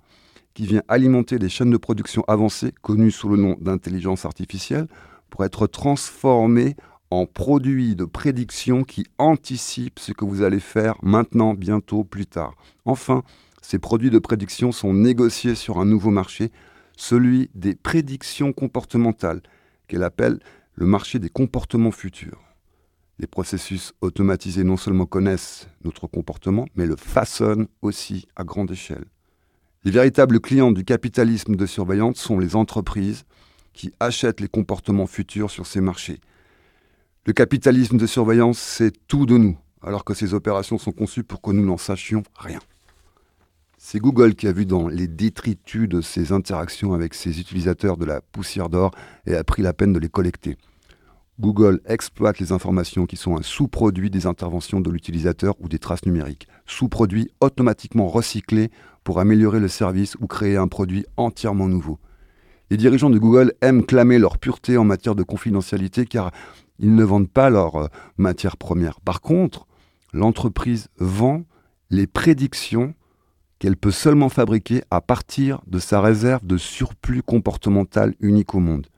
[0.52, 4.88] qui vient alimenter les chaînes de production avancées connues sous le nom d'intelligence artificielle
[5.30, 6.74] pour être transformées
[7.12, 12.54] en produits de prédiction qui anticipent ce que vous allez faire maintenant, bientôt, plus tard.
[12.86, 13.22] Enfin,
[13.60, 16.50] ces produits de prédiction sont négociés sur un nouveau marché,
[16.96, 19.42] celui des prédictions comportementales,
[19.88, 20.38] qu'elle appelle
[20.74, 22.42] le marché des comportements futurs.
[23.18, 29.04] Les processus automatisés non seulement connaissent notre comportement, mais le façonnent aussi à grande échelle.
[29.84, 33.24] Les véritables clients du capitalisme de surveillance sont les entreprises
[33.74, 36.20] qui achètent les comportements futurs sur ces marchés.
[37.24, 41.40] Le capitalisme de surveillance, c'est tout de nous, alors que ces opérations sont conçues pour
[41.40, 42.58] que nous n'en sachions rien.
[43.78, 48.06] C'est Google qui a vu dans les détritus de ses interactions avec ses utilisateurs de
[48.06, 48.90] la poussière d'or
[49.24, 50.56] et a pris la peine de les collecter.
[51.38, 56.04] Google exploite les informations qui sont un sous-produit des interventions de l'utilisateur ou des traces
[56.04, 58.72] numériques, sous-produits automatiquement recyclés
[59.04, 62.00] pour améliorer le service ou créer un produit entièrement nouveau.
[62.72, 66.32] Les dirigeants de Google aiment clamer leur pureté en matière de confidentialité car
[66.78, 69.00] ils ne vendent pas leur euh, matière première.
[69.00, 69.66] Par contre,
[70.12, 71.44] l'entreprise vend
[71.90, 72.94] les prédictions
[73.58, 78.88] qu'elle peut seulement fabriquer à partir de sa réserve de surplus comportemental unique au monde.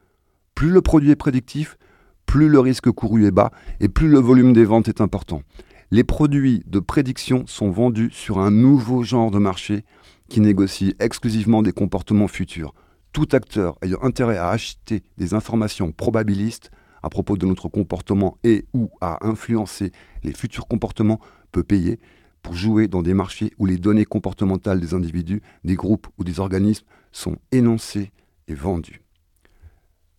[0.55, 1.77] Plus le produit est prédictif,
[2.25, 5.43] plus le risque couru est bas et plus le volume des ventes est important.
[5.91, 9.85] Les produits de prédiction sont vendus sur un nouveau genre de marché
[10.29, 12.75] qui négocie exclusivement des comportements futurs.
[13.13, 16.71] Tout acteur ayant intérêt à acheter des informations probabilistes
[17.05, 21.21] à propos de notre comportement et ou à influencer les futurs comportements
[21.53, 22.01] peut payer
[22.43, 26.41] pour jouer dans des marchés où les données comportementales des individus, des groupes ou des
[26.41, 28.11] organismes sont énoncées
[28.49, 29.03] et vendues.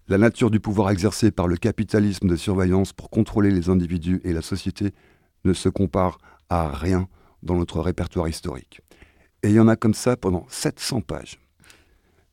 [0.08, 4.32] La nature du pouvoir exercé par le capitalisme de surveillance pour contrôler les individus et
[4.32, 4.94] la société
[5.44, 6.20] ne se compare
[6.50, 7.08] à rien
[7.42, 8.82] dans notre répertoire historique.
[9.42, 11.40] Et il y en a comme ça pendant 700 pages.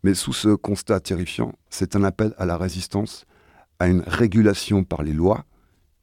[0.03, 3.25] Mais sous ce constat terrifiant, c'est un appel à la résistance,
[3.83, 5.45] à une régulation par les lois,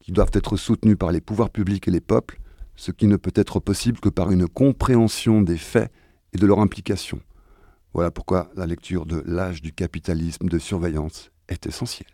[0.02, 2.38] qui doivent être soutenues par les pouvoirs publics et les peuples,
[2.76, 5.90] ce qui ne peut être possible que par une compréhension des faits
[6.34, 7.22] et de leur implication.
[7.94, 12.10] Voilà pourquoi la lecture de L'âge du capitalisme de surveillance est essentiel.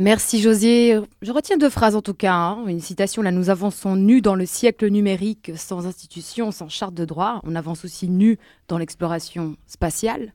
[0.00, 0.98] Merci José.
[1.22, 2.34] Je retiens deux phrases en tout cas.
[2.34, 2.66] Hein.
[2.66, 7.04] Une citation, là nous avançons nus dans le siècle numérique, sans institution, sans charte de
[7.04, 7.40] droit.
[7.44, 10.34] On avance aussi nus dans l'exploration spatiale.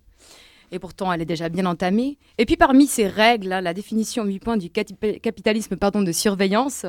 [0.72, 2.18] Et pourtant, elle est déjà bien entamée.
[2.38, 6.86] Et puis parmi ces règles, la définition en huit points du capitalisme pardon, de surveillance,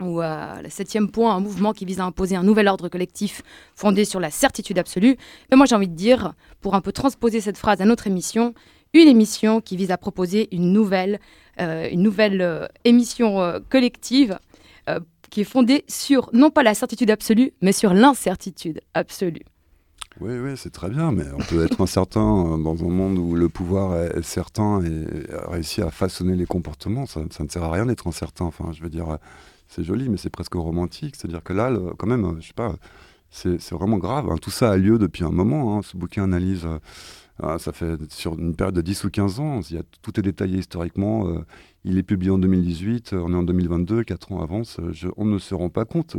[0.00, 3.42] ou euh, le septième point, un mouvement qui vise à imposer un nouvel ordre collectif
[3.74, 5.16] fondé sur la certitude absolue.
[5.50, 8.54] Mais moi, j'ai envie de dire, pour un peu transposer cette phrase à notre émission,
[8.94, 11.20] une émission qui vise à proposer une nouvelle,
[11.58, 14.38] une nouvelle euh, émission collective
[15.30, 19.42] qui est fondée sur non pas la certitude absolue, mais sur l'incertitude absolue.
[20.20, 23.48] Oui, oui, c'est très bien, mais on peut être incertain dans un monde où le
[23.48, 25.06] pouvoir est, certain et
[25.48, 27.06] réussit à façonner les comportements.
[27.06, 28.44] Ça, ne sert à rien d'être incertain.
[28.44, 29.18] Enfin, je veux dire,
[29.66, 31.16] c'est joli, mais c'est presque romantique.
[31.16, 32.76] C'est-à-dire que là, quand même, je sais pas,
[33.34, 34.30] c'est vraiment grave.
[34.30, 34.36] Hein.
[34.40, 35.76] Tout ça a lieu depuis un moment.
[35.76, 35.80] Hein.
[35.82, 36.78] Ce bouquin analyse, euh,
[37.58, 39.60] ça fait sur une période de 10 ou 15 ans.
[39.70, 41.28] Il y a, tout est détaillé historiquement.
[41.28, 41.44] Euh,
[41.84, 44.80] il est publié en 2018, on est en 2022, 4 ans avance.
[45.16, 46.16] on ne se rend pas compte.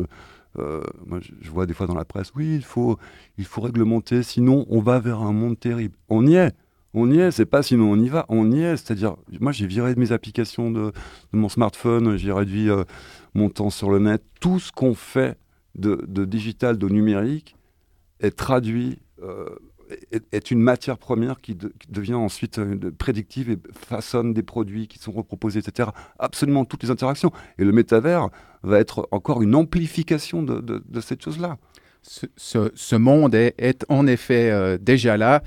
[0.57, 2.97] Euh, moi, je, vois des fois dans la presse, oui, il faut,
[3.37, 5.95] il faut réglementer, sinon on va vers un monde terrible.
[6.09, 6.53] On y est.
[6.93, 8.77] On y est, c'est pas sinon on y va, on y est.
[8.77, 10.93] C'est-à-dire, moi j'ai viré mes applications de,
[11.33, 12.69] mon smartphone, j'ai réduit
[13.33, 15.37] mon temps sur le net, tout ce qu'on fait
[15.75, 17.55] de, digital, de numérique,
[18.19, 19.45] est traduit, euh,
[20.31, 21.57] est, une matière première qui,
[21.89, 25.89] devient ensuite euh, prédictive et façonne des produits qui sont reproposés, etc.
[26.19, 27.31] Absolument toutes les interactions.
[27.57, 28.29] Et le métavers
[28.63, 31.57] va être encore une amplification de, cette chose-là.
[32.03, 35.41] Ce, monde est, en effet euh, déjà là.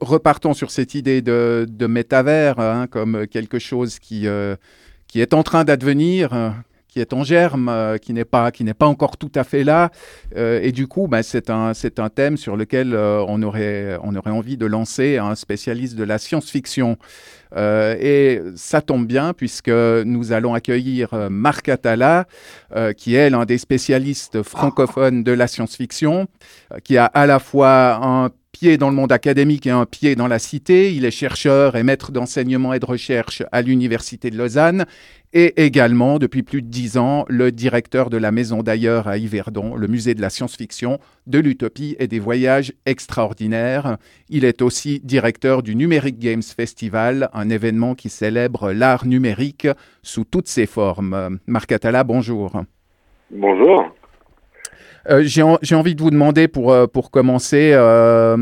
[0.00, 6.32] repartons sur cette idée de, métavers hein, comme quelque chose qui, est en train d'advenir,
[6.32, 6.50] euh,
[6.94, 9.64] qui est en germe, euh, qui n'est pas, qui n'est pas encore tout à fait
[9.64, 9.90] là.
[10.36, 14.14] Euh, et du coup, bah, c'est un, c'est un thème sur lequel on, aurait, on
[14.14, 16.96] aurait envie de lancer un spécialiste de la science-fiction.
[17.56, 22.26] et ça tombe bien puisque nous allons accueillir Marc Atala,
[22.96, 26.28] qui est l'un des spécialistes francophones de la science-fiction,
[26.84, 30.28] qui a à la fois un pied dans le monde académique et un pied dans
[30.28, 30.94] la cité.
[30.94, 34.86] Il est chercheur et maître d'enseignement et de recherche à l'Université de Lausanne
[35.32, 39.74] et également, depuis plus de dix ans, le directeur de la Maison d'ailleurs à Yverdon,
[39.74, 43.96] le musée de la science-fiction, de l'utopie et des voyages extraordinaires.
[44.28, 49.66] Il est aussi directeur du Numeric Games Festival, un événement qui célèbre l'art numérique
[50.04, 51.40] sous toutes ses formes.
[51.48, 52.62] Marc Atala, bonjour.
[53.32, 53.92] Bonjour.
[55.10, 58.36] Euh, j'ai envie de vous demander pour, euh, pour commencer, euh,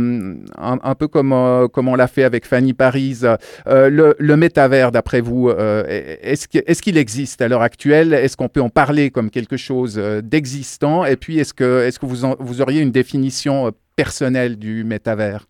[0.56, 1.34] un, peu comme,
[1.72, 3.22] comme on l'a fait avec Fanny Paris,
[3.66, 8.14] le, le, métavers, d'après vous, est-ce qu'il existe à l'heure actuelle?
[8.14, 11.04] Est-ce qu'on peut en parler comme quelque chose d'existant?
[11.04, 15.46] Et puis, est-ce que, est -ce que vous, vous auriez une définition personnel du métavers?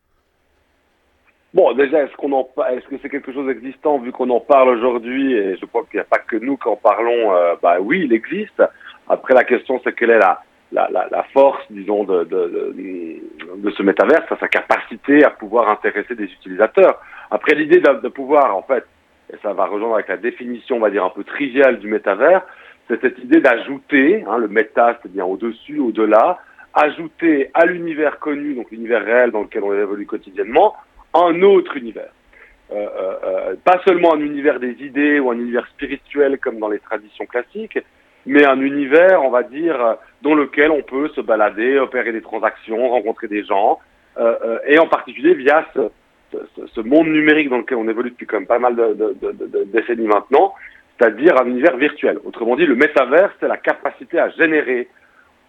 [1.55, 4.71] Bon, déjà, est-ce qu'on en est-ce que c'est quelque chose d'existant vu qu'on en parle
[4.71, 5.35] aujourd'hui?
[5.35, 7.31] Et je crois qu'il n'y a pas que nous qui en parlons.
[7.63, 8.63] Bah oui, il existe.
[9.09, 10.41] Après, la question c'est quelle est la
[10.73, 15.71] la, la, la force, disons, de, de, de, de ce métaverse, sa capacité à pouvoir
[15.71, 17.01] intéresser des utilisateurs.
[17.31, 18.85] Après, l'idée de, de, pouvoir, en fait,
[19.33, 22.43] et ça va rejoindre avec la définition, on va dire, un peu triviale du métavers,
[22.89, 26.39] c'est cette idée d'ajouter, hein, le méta, c'est-à-dire au-dessus, au-delà,
[26.75, 30.75] ajouter à l'univers connu, donc l'univers réel dans lequel on évolue quotidiennement,
[31.15, 32.11] un autre univers.
[32.73, 36.69] Euh, euh, euh, pas seulement un univers des idées ou un univers spirituel comme dans
[36.69, 37.79] les traditions classiques,
[38.27, 42.91] mais un univers, on va dire, dans lequel on peut se balader, opérer des transactions,
[42.91, 43.81] rencontrer des gens,
[44.19, 48.39] euh, euh, et en particulier via ce, monde numérique dans lequel on évolue depuis quand
[48.39, 50.55] même pas mal de décennies maintenant,
[50.99, 52.19] c'est-à-dire un univers virtuel.
[52.25, 54.89] Autrement dit, le métavers, c'est la capacité à générer,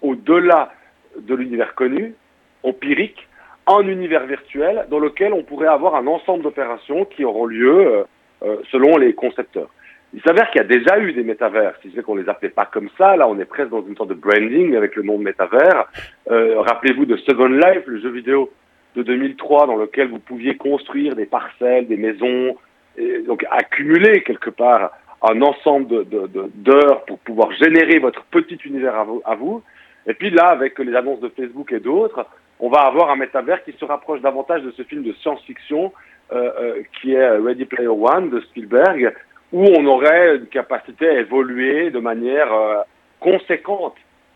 [0.01, 0.71] au-delà
[1.17, 2.15] de l'univers connu,
[2.63, 3.27] empirique,
[3.67, 8.05] un univers virtuel dans lequel on pourrait avoir un ensemble d'opérations qui auront lieu
[8.43, 9.69] euh, selon les concepteurs.
[10.13, 12.65] Il s'avère qu'il y a déjà eu des métavers, si c'est qu'on les appelait pas
[12.65, 15.23] comme ça, là on est presque dans une sorte de branding avec le nom de
[15.23, 15.87] métavers.
[16.29, 18.51] Euh, Rappelez-vous de Second Life, le jeu vidéo
[18.95, 22.55] de 2003 dans lequel vous pouviez construire des parcelles, des maisons,
[22.95, 24.91] et donc accumuler quelque part
[25.23, 29.63] un ensemble d'heures pour pouvoir générer votre petit univers à vous, à vous.
[30.05, 32.27] Et puis là, avec les annonces de Facebook et d'autres,
[32.59, 35.93] on va avoir un métavers qui se rapproche davantage de ce film de science-fiction
[36.31, 39.13] euh, euh, qui est Ready Player One de Spielberg,
[39.53, 42.81] où on aurait une capacité à évoluer de manière euh,
[43.19, 43.95] conséquente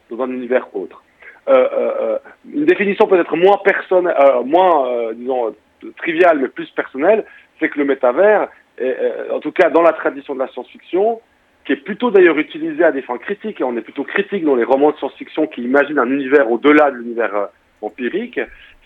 [0.09, 1.03] dans un univers autre.
[1.49, 2.17] Euh, euh,
[2.53, 5.55] une définition peut-être moins personnelle, moins disons
[5.97, 7.25] triviale, mais plus personnelle,
[7.59, 11.19] c'est que le métavers, est, en tout cas dans la tradition de la science-fiction,
[11.65, 14.55] qui est plutôt d'ailleurs utilisé à des fins critiques, et on est plutôt critique dans
[14.55, 17.49] les romans de science-fiction qui imaginent un univers au-delà de l'univers
[17.81, 18.39] empirique,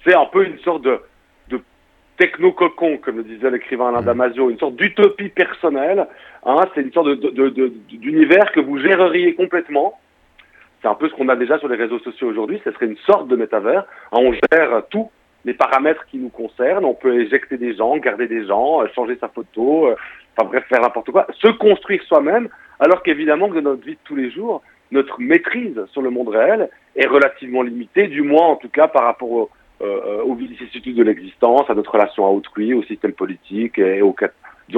[0.05, 1.01] c'est un peu une sorte de, de
[2.21, 6.05] techno-cocon, comme le disait l'écrivain Alain Damasio, une sorte d'utopie personnelle.
[6.45, 7.07] Hein, c'est une sorte
[7.89, 9.99] d'univers que vous géreriez complètement.
[10.81, 12.61] C'est un peu ce qu'on a déjà sur les réseaux sociaux aujourd'hui.
[12.63, 13.85] Ce serait une sorte de métavers.
[14.11, 15.09] Hein, on gère tous
[15.45, 16.85] les paramètres qui nous concernent.
[16.85, 19.95] On peut éjecter des gens, garder des gens, changer sa photo, euh,
[20.37, 21.25] enfin bref, faire n'importe quoi.
[21.39, 25.79] Se construire soi-même, alors qu'évidemment que dans notre vie de tous les jours, notre maîtrise
[25.91, 29.43] sur le monde réel est relativement limitée, du moins en tout cas par rapport au,
[29.43, 29.60] euh,
[30.25, 34.15] aux vicissitudes de l'existence, à notre relation à autrui, au système politique et aux,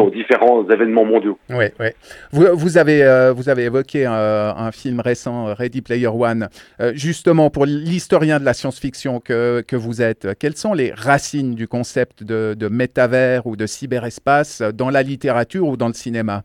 [0.10, 1.38] différents événements mondiaux.
[1.50, 1.88] Oui, oui.
[2.32, 6.50] Vous, vous, avez, euh, vous avez évoqué un, un, film récent, Ready Player One.
[6.80, 11.54] Euh, justement, pour l'historien de la science-fiction que, que vous êtes, quelles sont les racines
[11.54, 16.44] du concept de, de métavers ou de cyberespace dans la littérature ou dans le cinéma?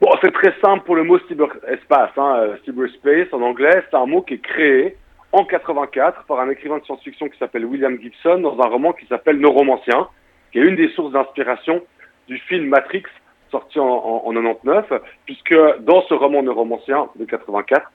[0.00, 4.22] Bon, c'est très simple pour le mot cyberespace, hein, cyberspace en anglais, c'est un mot
[4.22, 4.96] qui est créé
[5.32, 9.06] en 84 par un écrivain de science-fiction qui s'appelle William Gibson dans un roman qui
[9.06, 10.08] s'appelle Neuromancien,
[10.52, 11.82] qui est une des sources d'inspiration
[12.28, 13.04] du film Matrix
[13.50, 14.92] sorti en, en, en, 99,
[15.26, 17.90] puisque dans ce roman Neuromancien de 84,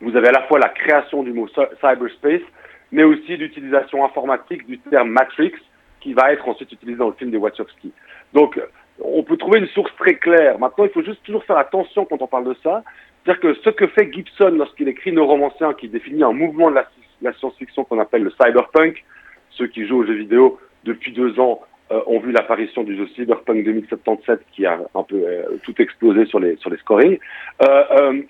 [0.00, 1.48] vous avez à la fois la création du mot
[1.80, 2.42] cyberspace,
[2.90, 5.52] mais aussi l'utilisation informatique du terme Matrix,
[6.00, 7.92] qui va être ensuite utilisé dans le film des Wachowski.
[8.32, 8.60] Donc,
[9.00, 10.58] on peut trouver une source très claire.
[10.58, 12.82] Maintenant, il faut juste toujours faire attention quand on parle de ça.
[13.24, 16.88] C'est-à-dire que ce que fait Gibson lorsqu'il écrit Neuromancien, qui définit un mouvement de la,
[17.20, 19.04] la science-fiction qu'on appelle le cyberpunk,
[19.50, 21.60] ceux qui jouent aux jeux vidéo depuis deux ans
[21.92, 26.24] euh, ont vu l'apparition du jeu Cyberpunk 2077 qui a un peu euh, tout explosé
[26.26, 27.18] sur les, sur les scorings.
[27.62, 28.22] Euh,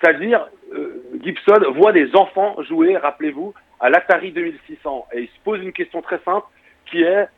[0.00, 0.48] C'est-à-dire,
[1.22, 6.02] Gibson voit des enfants jouer, rappelez-vous, à l'Atari 2600 et il se pose une question
[6.02, 6.46] très simple
[6.90, 7.28] qui est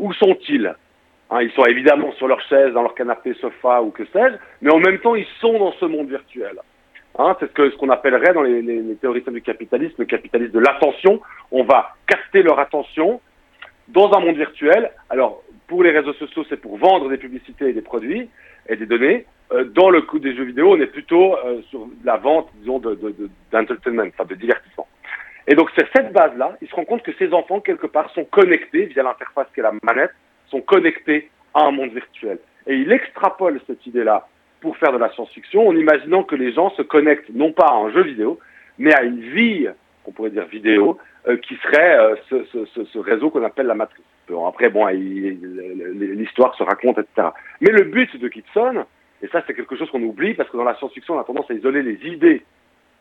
[0.00, 0.74] où sont-ils?
[1.30, 4.70] Hein, ils sont évidemment sur leur chaise, dans leur canapé, sofa ou que sais-je, mais
[4.70, 6.58] en même temps, ils sont dans ce monde virtuel.
[7.18, 10.52] Hein, c'est ce que ce qu'on appellerait dans les, les, théoriciens du capitalisme, le capitalisme
[10.52, 11.20] de l'attention.
[11.50, 13.20] On va capter leur attention
[13.88, 14.90] dans un monde virtuel.
[15.10, 18.30] Alors, pour les réseaux sociaux, c'est pour vendre des publicités et des produits
[18.68, 19.26] et des données.
[19.52, 22.78] Euh, dans le coup des jeux vidéo, on est plutôt euh, sur la vente, disons,
[22.78, 24.86] d'entertainment, de, de, enfin de divertissement.
[25.46, 28.24] Et donc, c'est cette base-là, ils se rendent compte que ces enfants, quelque part, sont
[28.24, 30.12] connectés via l'interface qui est la manette,
[30.50, 32.38] sont connectés à un monde virtuel.
[32.66, 34.28] Et il extrapole cette idée-là
[34.60, 37.74] pour faire de la science-fiction en imaginant que les gens se connectent non pas à
[37.74, 38.38] un jeu vidéo,
[38.78, 39.68] mais à une vie,
[40.04, 44.04] on pourrait dire vidéo, euh, qui serait euh, ce, réseau qu'on appelle la matrice.
[44.28, 47.28] Bon, après, bon, l'histoire se raconte, etc.
[47.60, 48.84] Mais le but de Gibson,
[49.22, 51.50] et ça c'est quelque chose qu'on oublie parce que dans la science-fiction on a tendance
[51.50, 52.44] à isoler les idées,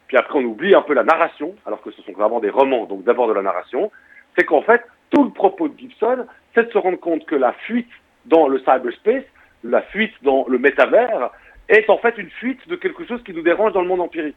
[0.08, 2.86] puis après on oublie un peu la narration, alors que ce sont vraiment des romans,
[2.86, 3.92] donc d'abord de la narration,
[4.38, 7.54] c'est qu'en fait, tout le propos de Gibson, c'est de se rendre compte que la
[7.54, 7.90] fuite
[8.26, 9.24] dans le cyberspace,
[9.64, 11.32] la fuite dans le métavers,
[11.70, 14.36] est en fait une fuite de quelque chose qui nous dérange dans le monde empirique.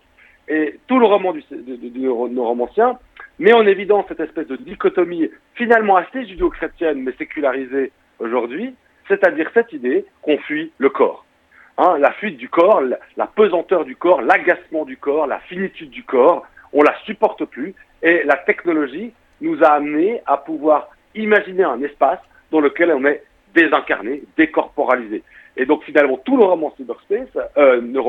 [0.48, 2.98] et tout le roman du, de, de, de nos romanciens
[3.38, 8.74] met en évidence cette espèce de dichotomie finalement assez judéo-chrétienne mais sécularisée aujourd'hui,
[9.08, 11.24] c'est-à-dire cette idée qu'on fuit le corps.
[11.78, 15.90] Hein, la fuite du corps, la, la pesanteur du corps, l'agacement du corps, la finitude
[15.90, 21.64] du corps, on la supporte plus et la technologie nous a amené à pouvoir imaginer
[21.64, 22.20] un espace
[22.50, 23.22] dans lequel on est
[23.54, 25.22] désincarné, décorporalisé.
[25.56, 28.00] Et donc finalement, tout le roman cyberspace, euh, le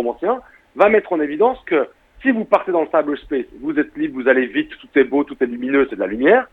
[0.75, 1.87] va mettre en évidence que
[2.21, 5.23] si vous partez dans le cyberspace, vous êtes libre, vous allez vite, tout est beau,
[5.23, 6.47] tout est lumineux, c'est de la lumière,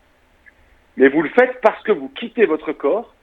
[0.96, 3.14] mais vous le faites parce que vous quittez votre corps,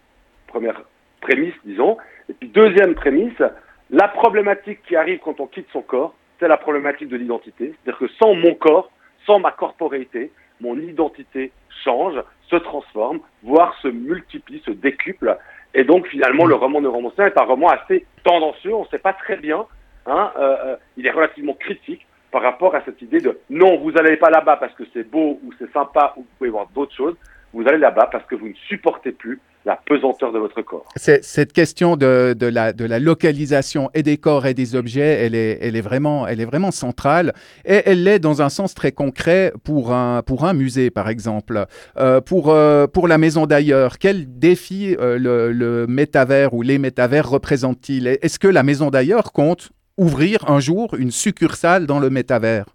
[0.48, 0.82] première
[1.22, 1.98] prémisse, disons,
[2.30, 3.42] et puis deuxième prémisse,
[3.90, 8.00] la problématique qui arrive quand on quitte son corps, c'est la problématique de l'identité, c'est-à-dire
[8.00, 8.92] que sans mon corps,
[9.26, 10.32] sans ma corporéité,
[10.62, 11.52] mon identité
[11.84, 15.38] change, se transforme, voire se multiplie, se décuple.
[15.74, 19.00] Et donc finalement, le roman de Romancien est un roman assez tendancieux, on ne sait
[19.00, 19.66] pas très bien,
[20.06, 24.18] hein, euh, il est relativement critique par rapport à cette idée de non, vous n'allez
[24.18, 27.16] pas là-bas parce que c'est beau ou c'est sympa ou vous pouvez voir d'autres choses,
[27.54, 30.86] vous allez là-bas parce que vous ne supportez plus la pesanteur de votre corps.
[30.96, 35.34] Cette question de, de, la, de, la, localisation et des corps et des objets, elle
[35.34, 37.34] est, elle est, vraiment, elle est vraiment centrale
[37.66, 41.66] et elle l'est dans un sens très concret pour un, pour un musée, par exemple.
[41.98, 46.78] Euh, pour, euh, pour la maison d'ailleurs, quel défi euh, le, le métavers ou les
[46.78, 48.08] métavers représentent-ils?
[48.08, 52.66] Est-ce que la maison d'ailleurs compte ouvrir un jour une succursale dans le métavers?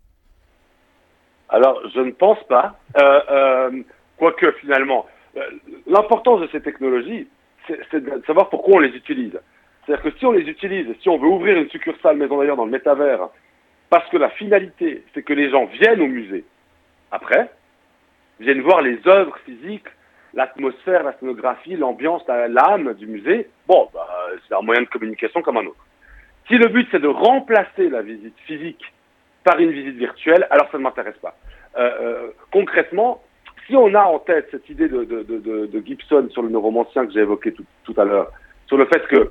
[1.50, 2.74] Alors, je ne pense pas.
[4.18, 5.06] quoique finalement,
[5.86, 7.28] l'importance de ces technologies,
[7.66, 9.38] c'est de savoir pourquoi on les utilise.
[9.84, 12.64] C'est-à-dire que si on les utilise, si on veut ouvrir une succursale maison d'ailleurs dans
[12.64, 13.28] le métavers,
[13.88, 16.44] parce que la finalité, c'est que les gens viennent au musée
[17.10, 17.50] après,
[18.38, 19.88] viennent voir les œuvres physiques,
[20.34, 24.06] l'atmosphère, la scénographie, l'ambiance, l'âme du musée, bon, bah,
[24.46, 25.84] c'est un moyen de communication comme un autre.
[26.48, 28.84] Si le but c'est de remplacer la visite physique
[29.44, 31.36] par une visite virtuelle, alors ça ne m'intéresse pas.
[31.78, 33.22] Euh, euh, concrètement,
[33.70, 37.52] si on a en tête cette idée de, Gibson sur le neuromancien que j'ai évoqué
[37.52, 38.30] tout, tout, à l'heure,
[38.66, 39.30] sur le fait que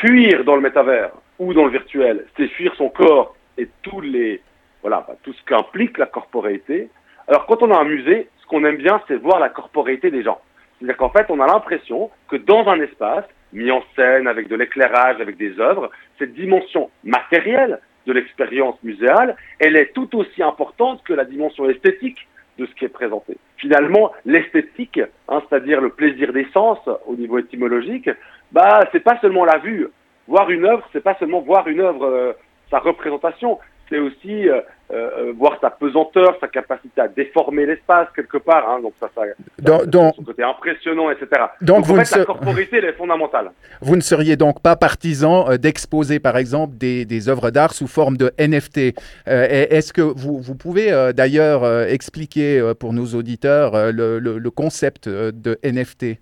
[0.00, 4.40] fuir dans le métavers ou dans le virtuel, c'est fuir son corps et tous les,
[4.80, 6.88] voilà, bah, tout ce qu'implique la corporéité.
[7.28, 10.22] Alors quand on a un musée, ce qu'on aime bien, c'est voir la corporéité des
[10.22, 10.40] gens.
[10.78, 14.56] C'est-à-dire qu'en fait, on a l'impression que dans un espace, mis en scène avec de
[14.56, 21.02] l'éclairage, avec des œuvres, cette dimension matérielle de l'expérience muséale, elle est tout aussi importante
[21.04, 22.26] que la dimension esthétique
[22.58, 23.36] de ce qui est présenté.
[23.56, 28.10] Finalement, l'esthétique, hein, c'est-à-dire le plaisir des sens au niveau étymologique,
[28.50, 29.88] bah c'est pas seulement la vue.
[30.28, 32.32] Voir une œuvre, c'est pas seulement voir une œuvre, euh,
[32.70, 33.58] sa représentation,
[33.92, 34.60] c'est aussi euh,
[34.92, 38.68] euh, voir sa pesanteur, sa capacité à déformer l'espace quelque part.
[38.68, 39.22] Hein, donc ça, ça,
[39.58, 41.26] donc, donc, son côté impressionnant, etc.
[41.60, 43.50] Donc, donc vous en fait, ne la se- corporité, elle est fondamentale.
[43.80, 47.86] Vous ne seriez donc pas partisan euh, d'exposer, par exemple, des, des œuvres d'art sous
[47.86, 48.94] forme de NFT.
[49.28, 53.92] Euh, Est-ce que vous, vous pouvez euh, d'ailleurs euh, expliquer euh, pour nos auditeurs euh,
[53.92, 56.18] le, le- le concept euh, de NFT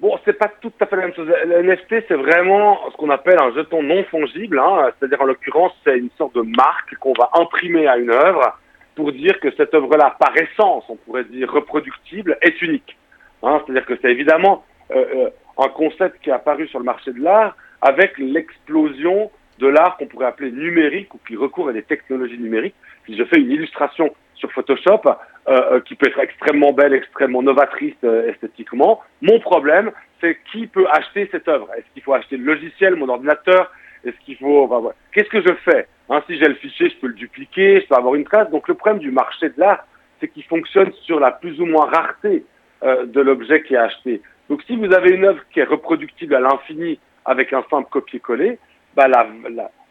[0.00, 1.28] Bon, c'est pas tout à fait la même chose.
[1.28, 4.58] Le NFT, c'est vraiment ce qu'on appelle un jeton non fongible.
[4.58, 4.90] Hein.
[4.98, 8.58] C'est-à-dire, en l'occurrence, c'est une sorte de marque qu'on va imprimer à une œuvre
[8.94, 12.96] pour dire que cette œuvre-là, par essence, on pourrait dire reproductible, est unique.
[13.42, 13.60] Hein.
[13.64, 17.20] C'est-à-dire que c'est évidemment euh, euh, un concept qui est apparu sur le marché de
[17.20, 22.38] l'art avec l'explosion de l'art qu'on pourrait appeler numérique ou qui recourt à des technologies
[22.38, 22.74] numériques.
[23.04, 25.12] Si je fais une illustration sur Photoshop, euh,
[25.48, 29.00] euh, qui peut être extrêmement belle, extrêmement novatrice euh, esthétiquement.
[29.22, 31.68] Mon problème, c'est qui peut acheter cette œuvre?
[31.76, 33.70] Est-ce qu'il faut acheter le logiciel, mon ordinateur?
[34.04, 34.92] Est-ce qu'il faut...
[35.12, 35.86] Qu'est-ce que je fais?
[36.08, 38.50] Hein, Si j'ai le fichier, je peux le dupliquer, je peux avoir une trace.
[38.50, 39.86] Donc le problème du marché de l'art,
[40.18, 42.44] c'est qu'il fonctionne sur la plus ou moins rareté
[42.82, 44.22] de l'objet qui est acheté.
[44.48, 48.58] Donc si vous avez une œuvre qui est reproductible à l'infini avec un simple copier-coller,
[48.96, 49.26] bah, la,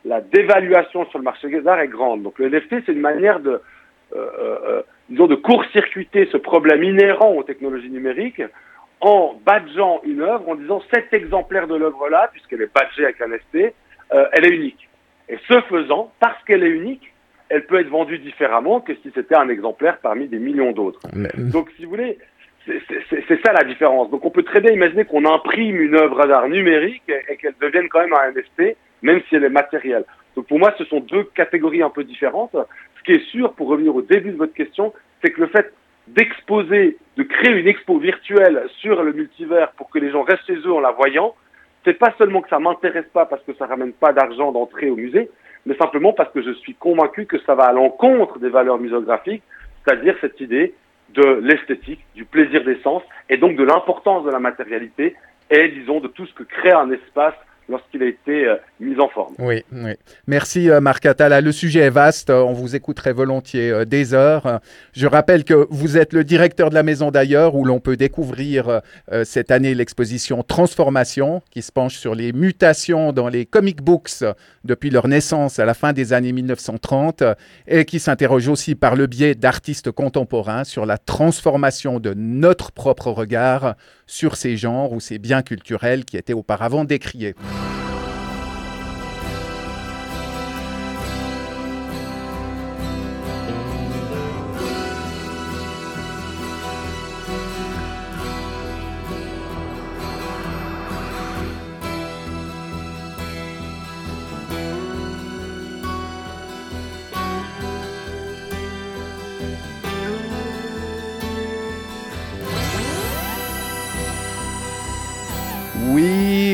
[0.06, 2.24] la, dévaluation sur le marché des arts est grande.
[2.24, 3.62] Donc le NFT, c'est une manière de,
[5.10, 8.42] disons, de court-circuiter ce problème inhérent aux technologies numériques
[9.02, 13.28] en badgeant une œuvre, en disant cet exemplaire de l'œuvre-là, puisqu'elle est badgée avec un
[13.28, 13.74] NFT,
[14.14, 14.90] euh, elle est unique.
[15.30, 17.14] Et ce faisant, parce qu'elle est unique,
[17.50, 21.00] elle peut être vendue différemment que si c'était un exemplaire parmi des millions d'autres.
[21.52, 22.18] Donc, si vous voulez,
[22.66, 24.10] c'est- ça la différence.
[24.12, 27.56] Donc, on peut très bien imaginer qu'on imprime une œuvre d'art numérique et, et qu'elle
[27.62, 30.04] devienne quand même un NFT, même si elle est matérielle.
[30.36, 32.56] Donc, pour moi, ce sont deux catégories un peu différentes.
[33.00, 35.74] Ce qui est sûr, pour revenir au début de votre question, c'est que le fait
[36.08, 40.56] d'exposer, de créer une expo virtuelle sur le multivers pour que les gens restent chez
[40.56, 41.36] eux en la voyant,
[41.86, 44.96] c'est pas seulement que ça m'intéresse pas parce que ça ramène pas d'argent d'entrée au
[44.96, 45.30] musée,
[45.66, 49.44] mais simplement parce que je suis convaincu que ça va à l'encontre des valeurs muséographiques,
[49.84, 50.74] c'est-à-dire cette idée
[51.14, 55.16] de l'esthétique, du plaisir des sens, et donc de l'importance de la matérialité,
[55.50, 57.36] et disons de tout ce que crée un espace
[57.70, 59.34] lorsqu'il a été euh, mis en forme.
[59.38, 59.92] Oui, oui.
[60.28, 61.42] Merci euh, Marc Atala.
[61.42, 64.60] Le sujet est vaste, on vous écouterait volontiers euh, des heures.
[64.94, 68.82] Je rappelle que vous êtes le directeur de la Maison d'ailleurs, où l'on peut découvrir
[69.24, 74.24] cette année l'exposition Transformation, qui se penche sur les mutations dans les comic books
[74.64, 77.24] depuis leur naissance à la fin des années 1930,
[77.68, 83.12] et qui s'interroge aussi par le biais d'artistes contemporains sur la transformation de notre propre
[83.12, 83.76] regard
[84.10, 87.36] sur ces genres ou ces biens culturels qui étaient auparavant décriés.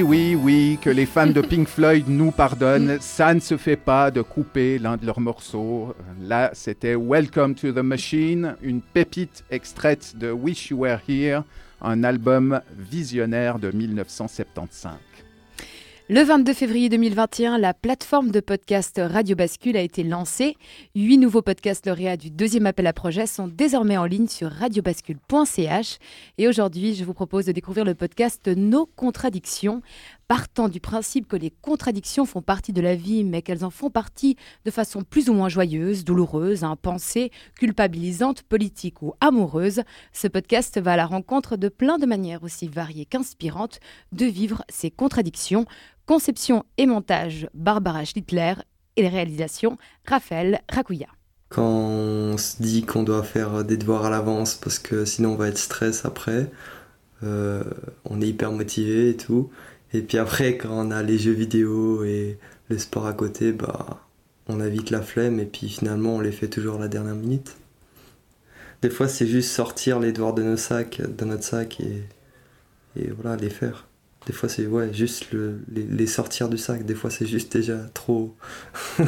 [0.05, 2.97] Que les fans de Pink Floyd nous pardonnent.
[2.99, 5.95] Ça ne se fait pas de couper l'un de leurs morceaux.
[6.21, 11.41] Là, c'était Welcome to the Machine, une pépite extraite de Wish You Were Here,
[11.81, 14.93] un album visionnaire de 1975.
[16.07, 20.55] Le 22 février 2021, la plateforme de podcast Radio Bascule a été lancée.
[20.93, 25.97] Huit nouveaux podcasts lauréats du deuxième appel à projet sont désormais en ligne sur radiobascule.ch.
[26.37, 29.81] Et aujourd'hui, je vous propose de découvrir le podcast Nos contradictions.
[30.27, 33.91] Partant du principe que les contradictions font partie de la vie, mais qu'elles en font
[33.91, 40.81] partie de façon plus ou moins joyeuse, douloureuse, impensée, culpabilisante, politique ou amoureuse, ce podcast
[40.81, 43.79] va à la rencontre de plein de manières aussi variées qu'inspirantes
[44.13, 45.65] de vivre ces contradictions.
[46.07, 48.55] Conception et montage, Barbara Schlittler
[48.95, 51.07] et les réalisations, Raphaël Rakouya.
[51.49, 55.35] Quand on se dit qu'on doit faire des devoirs à l'avance parce que sinon on
[55.35, 56.49] va être stress après,
[57.23, 57.63] euh,
[58.05, 59.51] on est hyper motivé et tout.
[59.95, 62.37] Et puis après, quand on a les jeux vidéo et
[62.67, 64.05] le sport à côté, bah,
[64.47, 67.15] on a vite la flemme et puis finalement on les fait toujours à la dernière
[67.15, 67.55] minute.
[68.81, 72.03] Des fois, c'est juste sortir les devoirs de nos sacs, de notre sac et,
[72.97, 73.87] et voilà, les faire.
[74.27, 75.27] Des fois, c'est ouais, juste
[75.69, 76.85] les, sortir du sac.
[76.85, 78.35] Des fois, c'est juste déjà trop.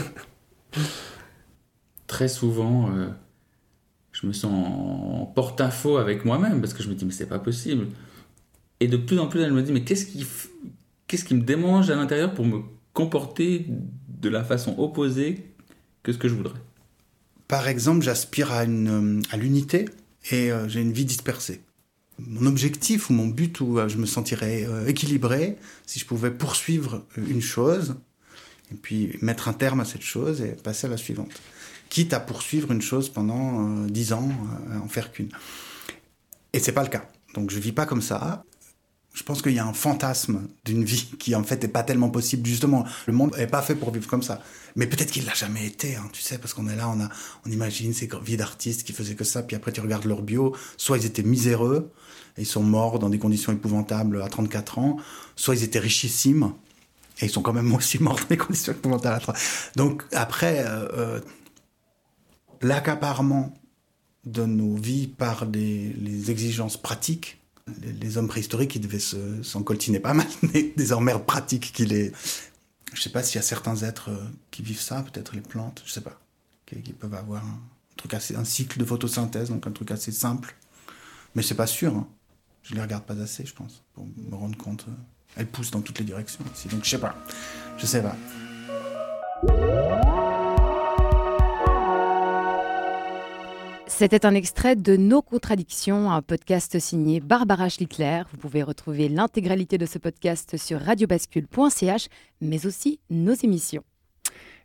[2.08, 3.10] Très souvent, euh,
[4.14, 7.40] je me sens en porte-à-faux avec moi-même parce que je me dis, mais c'est pas
[7.40, 7.88] possible.
[8.80, 10.26] Et de plus en plus, elle me dit, mais qu'est-ce qui,
[11.08, 12.62] qu'est-ce qui me démange à l'intérieur pour me
[12.94, 13.66] comporter
[14.08, 15.46] de la façon opposée
[16.04, 16.60] que ce que je voudrais?
[17.48, 19.86] Par exemple, j'aspire à, à l'unité
[20.32, 21.62] et euh, j'ai une vie dispersée
[22.20, 26.32] mon objectif ou mon but où euh, je me sentirais euh, équilibré si je pouvais
[26.32, 27.96] poursuivre une chose
[28.72, 31.32] et puis mettre un terme à cette chose et passer à la suivante.
[31.90, 34.30] Quitte à poursuivre une chose pendant euh, dix ans,
[34.84, 35.30] en faire qu'une.
[36.52, 37.08] Et c'est pas le cas.
[37.34, 38.44] Donc je vis pas comme ça.
[39.18, 42.12] Je pense qu'il y a un fantasme d'une vie qui en fait n'est pas tellement
[42.12, 42.46] possible.
[42.46, 44.44] Justement, le monde n'est pas fait pour vivre comme ça.
[44.76, 47.10] Mais peut-être qu'il l'a jamais été, hein, tu sais, parce qu'on est là, on a,
[47.44, 50.56] on imagine ces vies d'artistes qui faisaient que ça, puis après tu regardes leur bio,
[50.78, 51.92] soit ils étaient miséreux,
[52.38, 54.98] et ils sont morts dans des conditions épouvantables à 34 ans,
[55.36, 56.54] soit ils étaient richissimes,
[57.20, 59.34] et ils sont quand même aussi morts dans des conditions épouvantables à
[59.76, 61.20] Donc après, euh, euh,
[62.62, 63.52] l'accaparement
[64.26, 67.40] de nos vies par les exigences pratiques,
[67.82, 69.00] les, hommes préhistoriques, ils devaient
[69.44, 72.12] s'en coltiner pas mal, mais désormais pratiques qui les...
[72.94, 75.84] Je sais pas s'il y a certains êtres euh, qui vivent ça, peut-être les plantes,
[75.86, 76.20] je sais pas,
[76.66, 77.60] qui, peuvent avoir un,
[77.98, 80.56] truc assez, un cycle de photosynthèse, donc un truc assez simple.
[81.36, 81.96] Mais c'est pas sûr.
[81.96, 82.08] Hein.
[82.64, 84.86] Je les regarde pas assez, je pense, pour me rendre compte.
[84.88, 84.94] Euh,
[85.36, 86.68] elles poussent dans toutes les directions ici.
[86.70, 87.16] Donc je sais pas.
[87.78, 88.16] Je sais pas.
[94.00, 98.22] C'était un extrait de Nos contradictions, un podcast signé Barbara Schlittler.
[98.32, 102.08] Vous pouvez retrouver l'intégralité de ce podcast sur radiobascule.ch,
[102.40, 103.82] mais aussi nos émissions.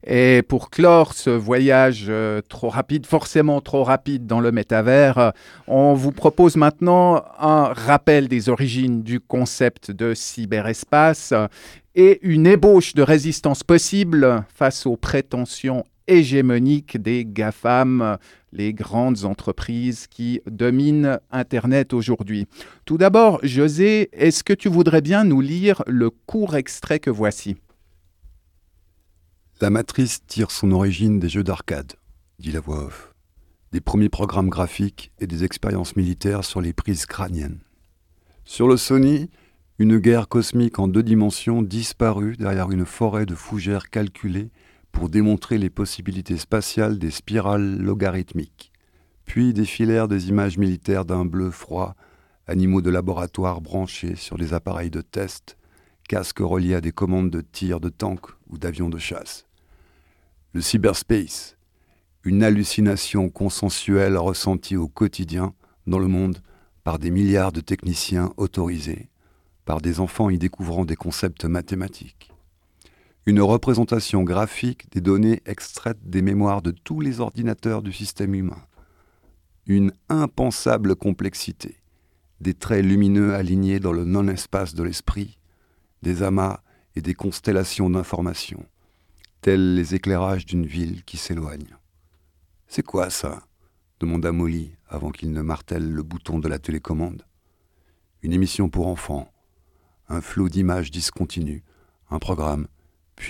[0.07, 5.30] Et pour clore ce voyage euh, trop rapide, forcément trop rapide dans le métavers, euh,
[5.66, 11.33] on vous propose maintenant un rappel des origines du concept de cyberespace
[11.95, 18.18] et une ébauche de résistance possible face aux prétentions hégémoniques des GAFAM,
[18.53, 22.46] les grandes entreprises qui dominent Internet aujourd'hui.
[22.84, 27.57] Tout d'abord, José, est-ce que tu voudrais bien nous lire le court extrait que voici?
[29.61, 31.94] La matrice tire son origine des jeux d'arcade,
[32.38, 33.14] dit la voix off,
[33.72, 37.61] des premiers programmes graphiques et des expériences militaires sur les prises crâniennes.
[38.44, 39.30] Sur le Sony,
[39.78, 44.50] une guerre cosmique en deux dimensions disparut derrière une forêt de fougères calculées
[44.93, 48.70] pour démontrer les possibilités spatiales des spirales logarithmiques.
[49.24, 51.97] Puis défilèrent des images militaires d'un bleu froid,
[52.47, 55.57] animaux de laboratoire branchés sur des appareils de test,
[56.09, 59.47] casques reliés à des commandes de tir de tanks ou d'avions de chasse.
[60.53, 61.57] Le cyberspace,
[62.24, 65.55] une hallucination consensuelle ressentie au quotidien
[65.86, 66.38] dans le monde
[66.84, 69.09] par des milliards de techniciens autorisés,
[69.64, 72.32] par des enfants y découvrant des concepts mathématiques.
[73.25, 78.61] Une représentation graphique des données extraites des mémoires de tous les ordinateurs du système humain.
[79.66, 81.77] Une impensable complexité,
[82.41, 85.39] des traits lumineux alignés dans le non-espace de l'esprit,
[86.03, 86.62] des amas
[86.97, 88.66] et des constellations d'informations,
[89.41, 91.77] tels les éclairages d'une ville qui s'éloigne.
[92.66, 93.47] C'est quoi ça?
[94.01, 97.25] demanda Molly avant qu'il ne martèle le bouton de la télécommande.
[98.23, 99.33] Une émission pour enfants,
[100.09, 101.62] un flot d'images discontinues,
[102.11, 102.66] un programme,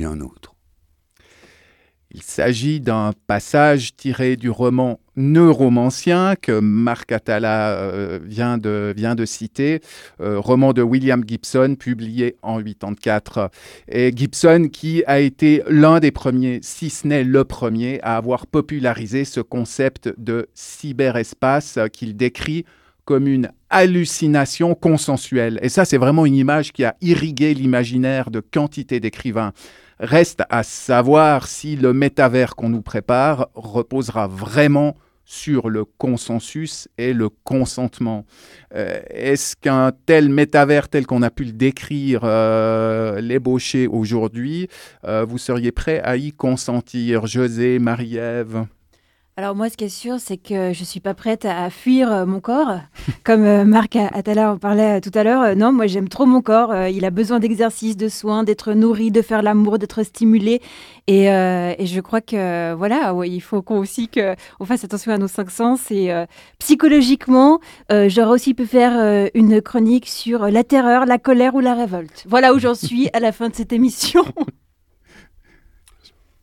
[0.00, 0.54] un autre.
[2.14, 9.14] Il s'agit d'un passage tiré du roman Neuromancien que Marc Atala euh, vient, de, vient
[9.14, 9.80] de citer,
[10.20, 13.50] euh, roman de William Gibson publié en 84.
[13.88, 18.46] Et Gibson qui a été l'un des premiers, si ce n'est le premier, à avoir
[18.46, 22.66] popularisé ce concept de cyberespace qu'il décrit
[23.06, 25.58] comme une hallucination consensuelle.
[25.62, 29.52] Et ça, c'est vraiment une image qui a irrigué l'imaginaire de quantité d'écrivains.
[29.98, 34.94] Reste à savoir si le métavers qu'on nous prépare reposera vraiment
[35.24, 38.26] sur le consensus et le consentement.
[38.74, 44.68] Euh, est-ce qu'un tel métavers tel qu'on a pu le décrire, euh, l'ébaucher aujourd'hui,
[45.06, 48.66] euh, vous seriez prêt à y consentir José, Marie-Ève?
[49.38, 52.26] Alors moi, ce qui est sûr, c'est que je suis pas prête à fuir euh,
[52.26, 52.80] mon corps,
[53.24, 55.56] comme euh, Marc Attala en parlait euh, tout à l'heure.
[55.56, 56.76] non, moi j'aime trop mon corps.
[56.88, 60.60] il a besoin d'exercice, de soins, d'être nourri, de faire l'amour, d'être stimulé.
[61.06, 65.50] Et, je crois que voilà, il faut qu'on aussi qu'on fasse attention à nos cinq
[65.50, 65.90] sens.
[65.90, 66.12] Et
[66.58, 67.60] psychologiquement,
[67.90, 72.24] j'aurais aussi pu faire une chronique sur la terreur, la colère ou la révolte.
[72.28, 74.24] Voilà où j'en suis à la fin de cette émission.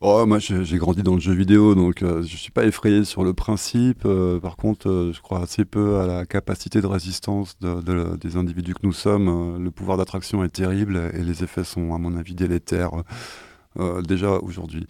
[0.02, 3.22] Oh, moi, j'ai grandi dans le jeu vidéo, donc euh, je suis pas effrayé sur
[3.22, 4.04] le principe.
[4.06, 8.36] Euh, par contre, euh, je crois assez peu à la capacité de résistance de, des
[8.38, 9.62] individus que nous sommes.
[9.62, 12.92] le pouvoir d'attraction est terrible et les effets sont, à mon avis, délétères
[14.08, 14.86] déjà aujourd'hui.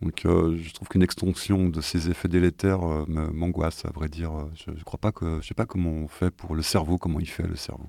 [0.00, 4.32] Donc, je trouve qu'une extension de ces effets délétères m'angoisse, à vrai dire.
[4.54, 7.18] Je, ne crois pas que, je sais pas comment on fait pour le cerveau, comment
[7.18, 7.88] il fait le cerveau.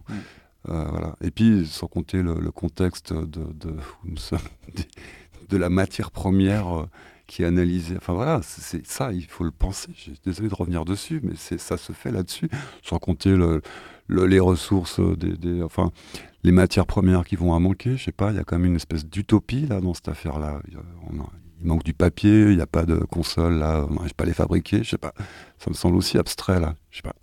[0.66, 1.16] voilà.
[1.22, 4.40] Et puis, sans compter le, contexte de, de nous sommes
[5.54, 6.86] de la matière première euh,
[7.28, 7.96] qui est analysée.
[7.98, 9.90] Enfin voilà, c'est ça, il faut le penser.
[9.96, 12.50] Je suis désolé de revenir dessus, mais ça se fait là-dessus,
[12.82, 13.62] sans compter le,
[14.10, 15.92] les ressources, euh, des, enfin
[16.44, 17.96] les matières premières qui vont à manquer.
[17.98, 20.62] Je sais pas, il y a quand même une espèce d'utopie là dans cette affaire-là.
[21.62, 24.34] Il manque du papier, il n'y a pas de console là, on n'arrive pas les
[24.34, 24.84] fabriquer.
[24.84, 25.14] Je sais pas,
[25.60, 26.76] ça me semble aussi abstrait là.
[26.90, 27.16] Je sais pas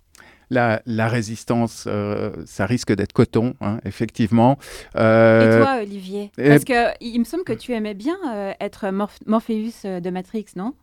[0.51, 4.57] la, résistance, euh, ça risque d'être coton, hein, effectivement.
[4.95, 6.31] Euh, Et toi, Olivier?
[6.37, 8.91] Parce qu'il me semble que tu aimais bien euh, être
[9.25, 10.73] Morpheus de Matrix, non?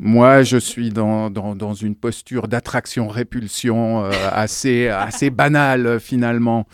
[0.00, 6.66] Moi, je suis dans, dans, une posture d'attraction-répulsion euh, assez, assez banale finalement.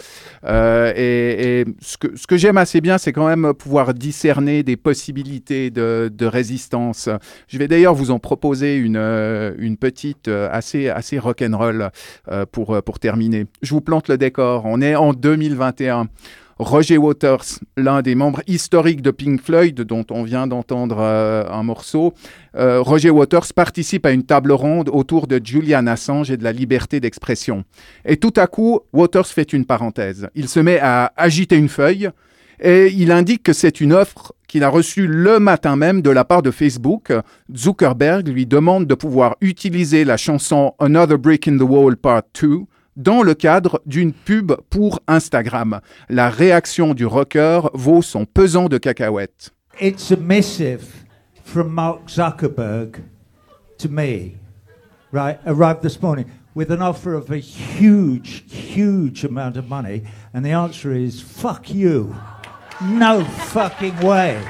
[0.44, 4.76] Euh, et, ce que, ce que j'aime assez bien, c'est quand même pouvoir discerner des
[4.76, 7.08] possibilités de, de résistance.
[7.48, 11.90] Je vais d'ailleurs vous en proposer une, euh, une petite assez, assez rock'n'roll
[12.52, 13.46] pour, pour terminer.
[13.62, 14.64] Je vous plante le décor.
[14.66, 16.08] On est en 2021.
[16.58, 17.44] Roger Waters,
[17.76, 22.14] l'un des membres historiques de Pink Floyd, dont on vient d'entendre euh, un morceau,
[22.56, 26.52] euh, Roger Waters participe à une table ronde autour de Julian Assange et de la
[26.52, 27.64] liberté d'expression.
[28.04, 30.28] Et tout à coup, Waters fait une parenthèse.
[30.34, 32.10] Il se met à agiter une feuille
[32.60, 36.24] et il indique que c'est une offre qu'il a reçue le matin même de la
[36.24, 37.12] part de Facebook.
[37.54, 42.60] Zuckerberg lui demande de pouvoir utiliser la chanson Another Brick in the Wall Part 2
[42.96, 45.80] dans le cadre d'une pub pour Instagram.
[46.08, 49.52] La réaction du rocker vaut son pesant de cacahuètes.
[49.80, 51.04] It's a missive
[51.42, 53.02] from Mark Zuckerberg
[53.78, 54.36] to me,
[55.12, 55.38] right?
[55.46, 60.52] Arrived this morning with an offer of a huge, huge amount of money, and the
[60.52, 62.14] answer is fuck you.
[62.80, 64.40] No fucking way.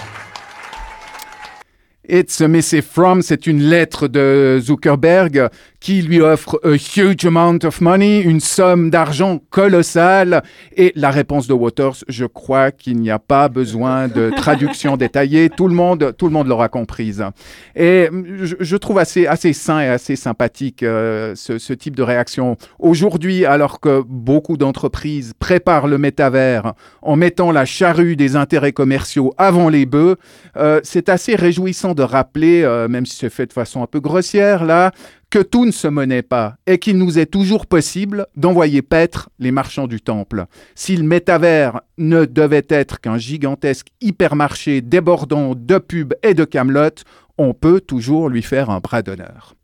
[2.08, 5.48] It's a Missive From, c'est une lettre de Zuckerberg
[5.80, 10.42] qui lui offre a huge amount of money, une somme d'argent colossale.
[10.76, 15.50] Et la réponse de Waters, je crois qu'il n'y a pas besoin de traduction détaillée.
[15.50, 17.24] Tout le monde, tout le monde l'aura comprise.
[17.76, 18.08] Et
[18.42, 22.56] je, trouve assez, assez sain et assez sympathique euh, ce, ce, type de réaction.
[22.78, 29.34] Aujourd'hui, alors que beaucoup d'entreprises préparent le métavers en mettant la charrue des intérêts commerciaux
[29.38, 30.16] avant les bœufs,
[30.56, 34.00] euh, c'est assez réjouissant de rappeler, euh, même si c'est fait de façon un peu
[34.00, 34.92] grossière là,
[35.30, 39.50] que tout ne se menait pas et qu'il nous est toujours possible d'envoyer paître les
[39.50, 40.46] marchands du temple.
[40.74, 47.04] Si le métavers ne devait être qu'un gigantesque hypermarché débordant de pubs et de camelotes,
[47.38, 49.54] on peut toujours lui faire un bras d'honneur.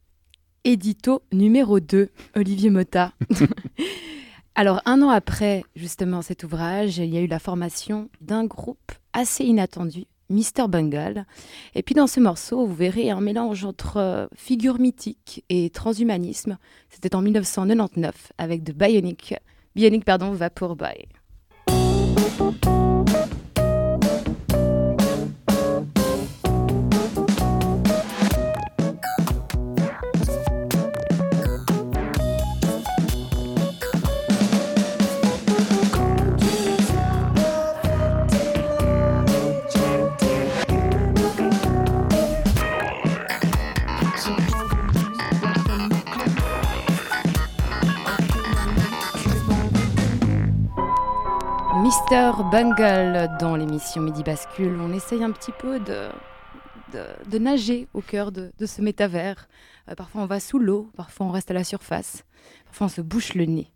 [0.65, 3.13] Édito numéro 2, Olivier Motta.
[4.55, 8.93] Alors, un an après, justement, cet ouvrage, il y a eu la formation d'un groupe
[9.13, 11.27] assez inattendu, Mister Bungle.
[11.75, 16.57] Et puis, dans ce morceau, vous verrez un mélange entre euh, figure mythique et transhumanisme.
[16.89, 19.35] C'était en 1999 avec de Bionic,
[19.75, 20.77] Bionic pardon, Vapor
[52.41, 54.79] Mister Bungle dans l'émission Midi Bascule.
[54.81, 56.09] On essaye un petit peu de,
[57.29, 59.47] de, nager au cœur de, de ce métavers.
[59.91, 62.25] Euh, parfois on va sous l'eau, parfois on reste à la surface,
[62.65, 63.71] parfois on se bouche le nez.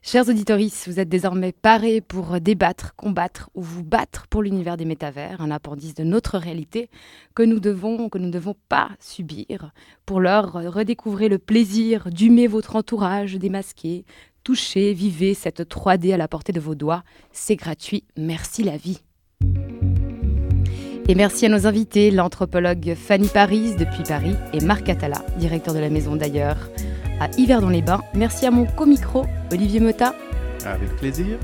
[0.00, 4.84] Chers auditeurs, vous êtes désormais parés pour débattre, combattre ou vous battre pour l'univers des
[4.84, 6.88] métavers, un appendice de notre réalité
[7.34, 9.72] que nous devons, que nous ne devons pas subir.
[10.06, 14.04] Pour l'heure, redécouvrez le plaisir d'humer votre entourage démasqué,
[14.44, 17.02] touchez, vivez cette 3D à la portée de vos doigts.
[17.32, 18.04] C'est gratuit.
[18.16, 19.00] Merci la vie.
[21.08, 25.78] Et merci à nos invités, l'anthropologue Fanny Paris depuis Paris et Marc Atala, directeur de
[25.78, 26.68] la maison d'ailleurs,
[27.18, 28.02] à Yverdon-les-Bains.
[28.14, 30.14] Merci à mon co-micro, Olivier Mota.
[30.66, 31.38] Avec plaisir.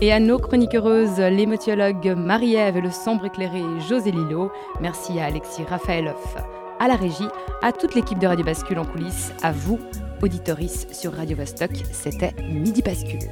[0.00, 4.50] Et à nos chroniqueuses, l'émotiologue Marie-Ève et le sombre éclairé José Lillo.
[4.80, 6.36] Merci à Alexis Raphaëloff
[6.78, 7.28] à la régie,
[7.62, 9.78] à toute l'équipe de Radio Bascule en coulisses, à vous,
[10.22, 11.70] auditoris sur Radio Vostok.
[11.92, 13.30] C'était Midi Bascule.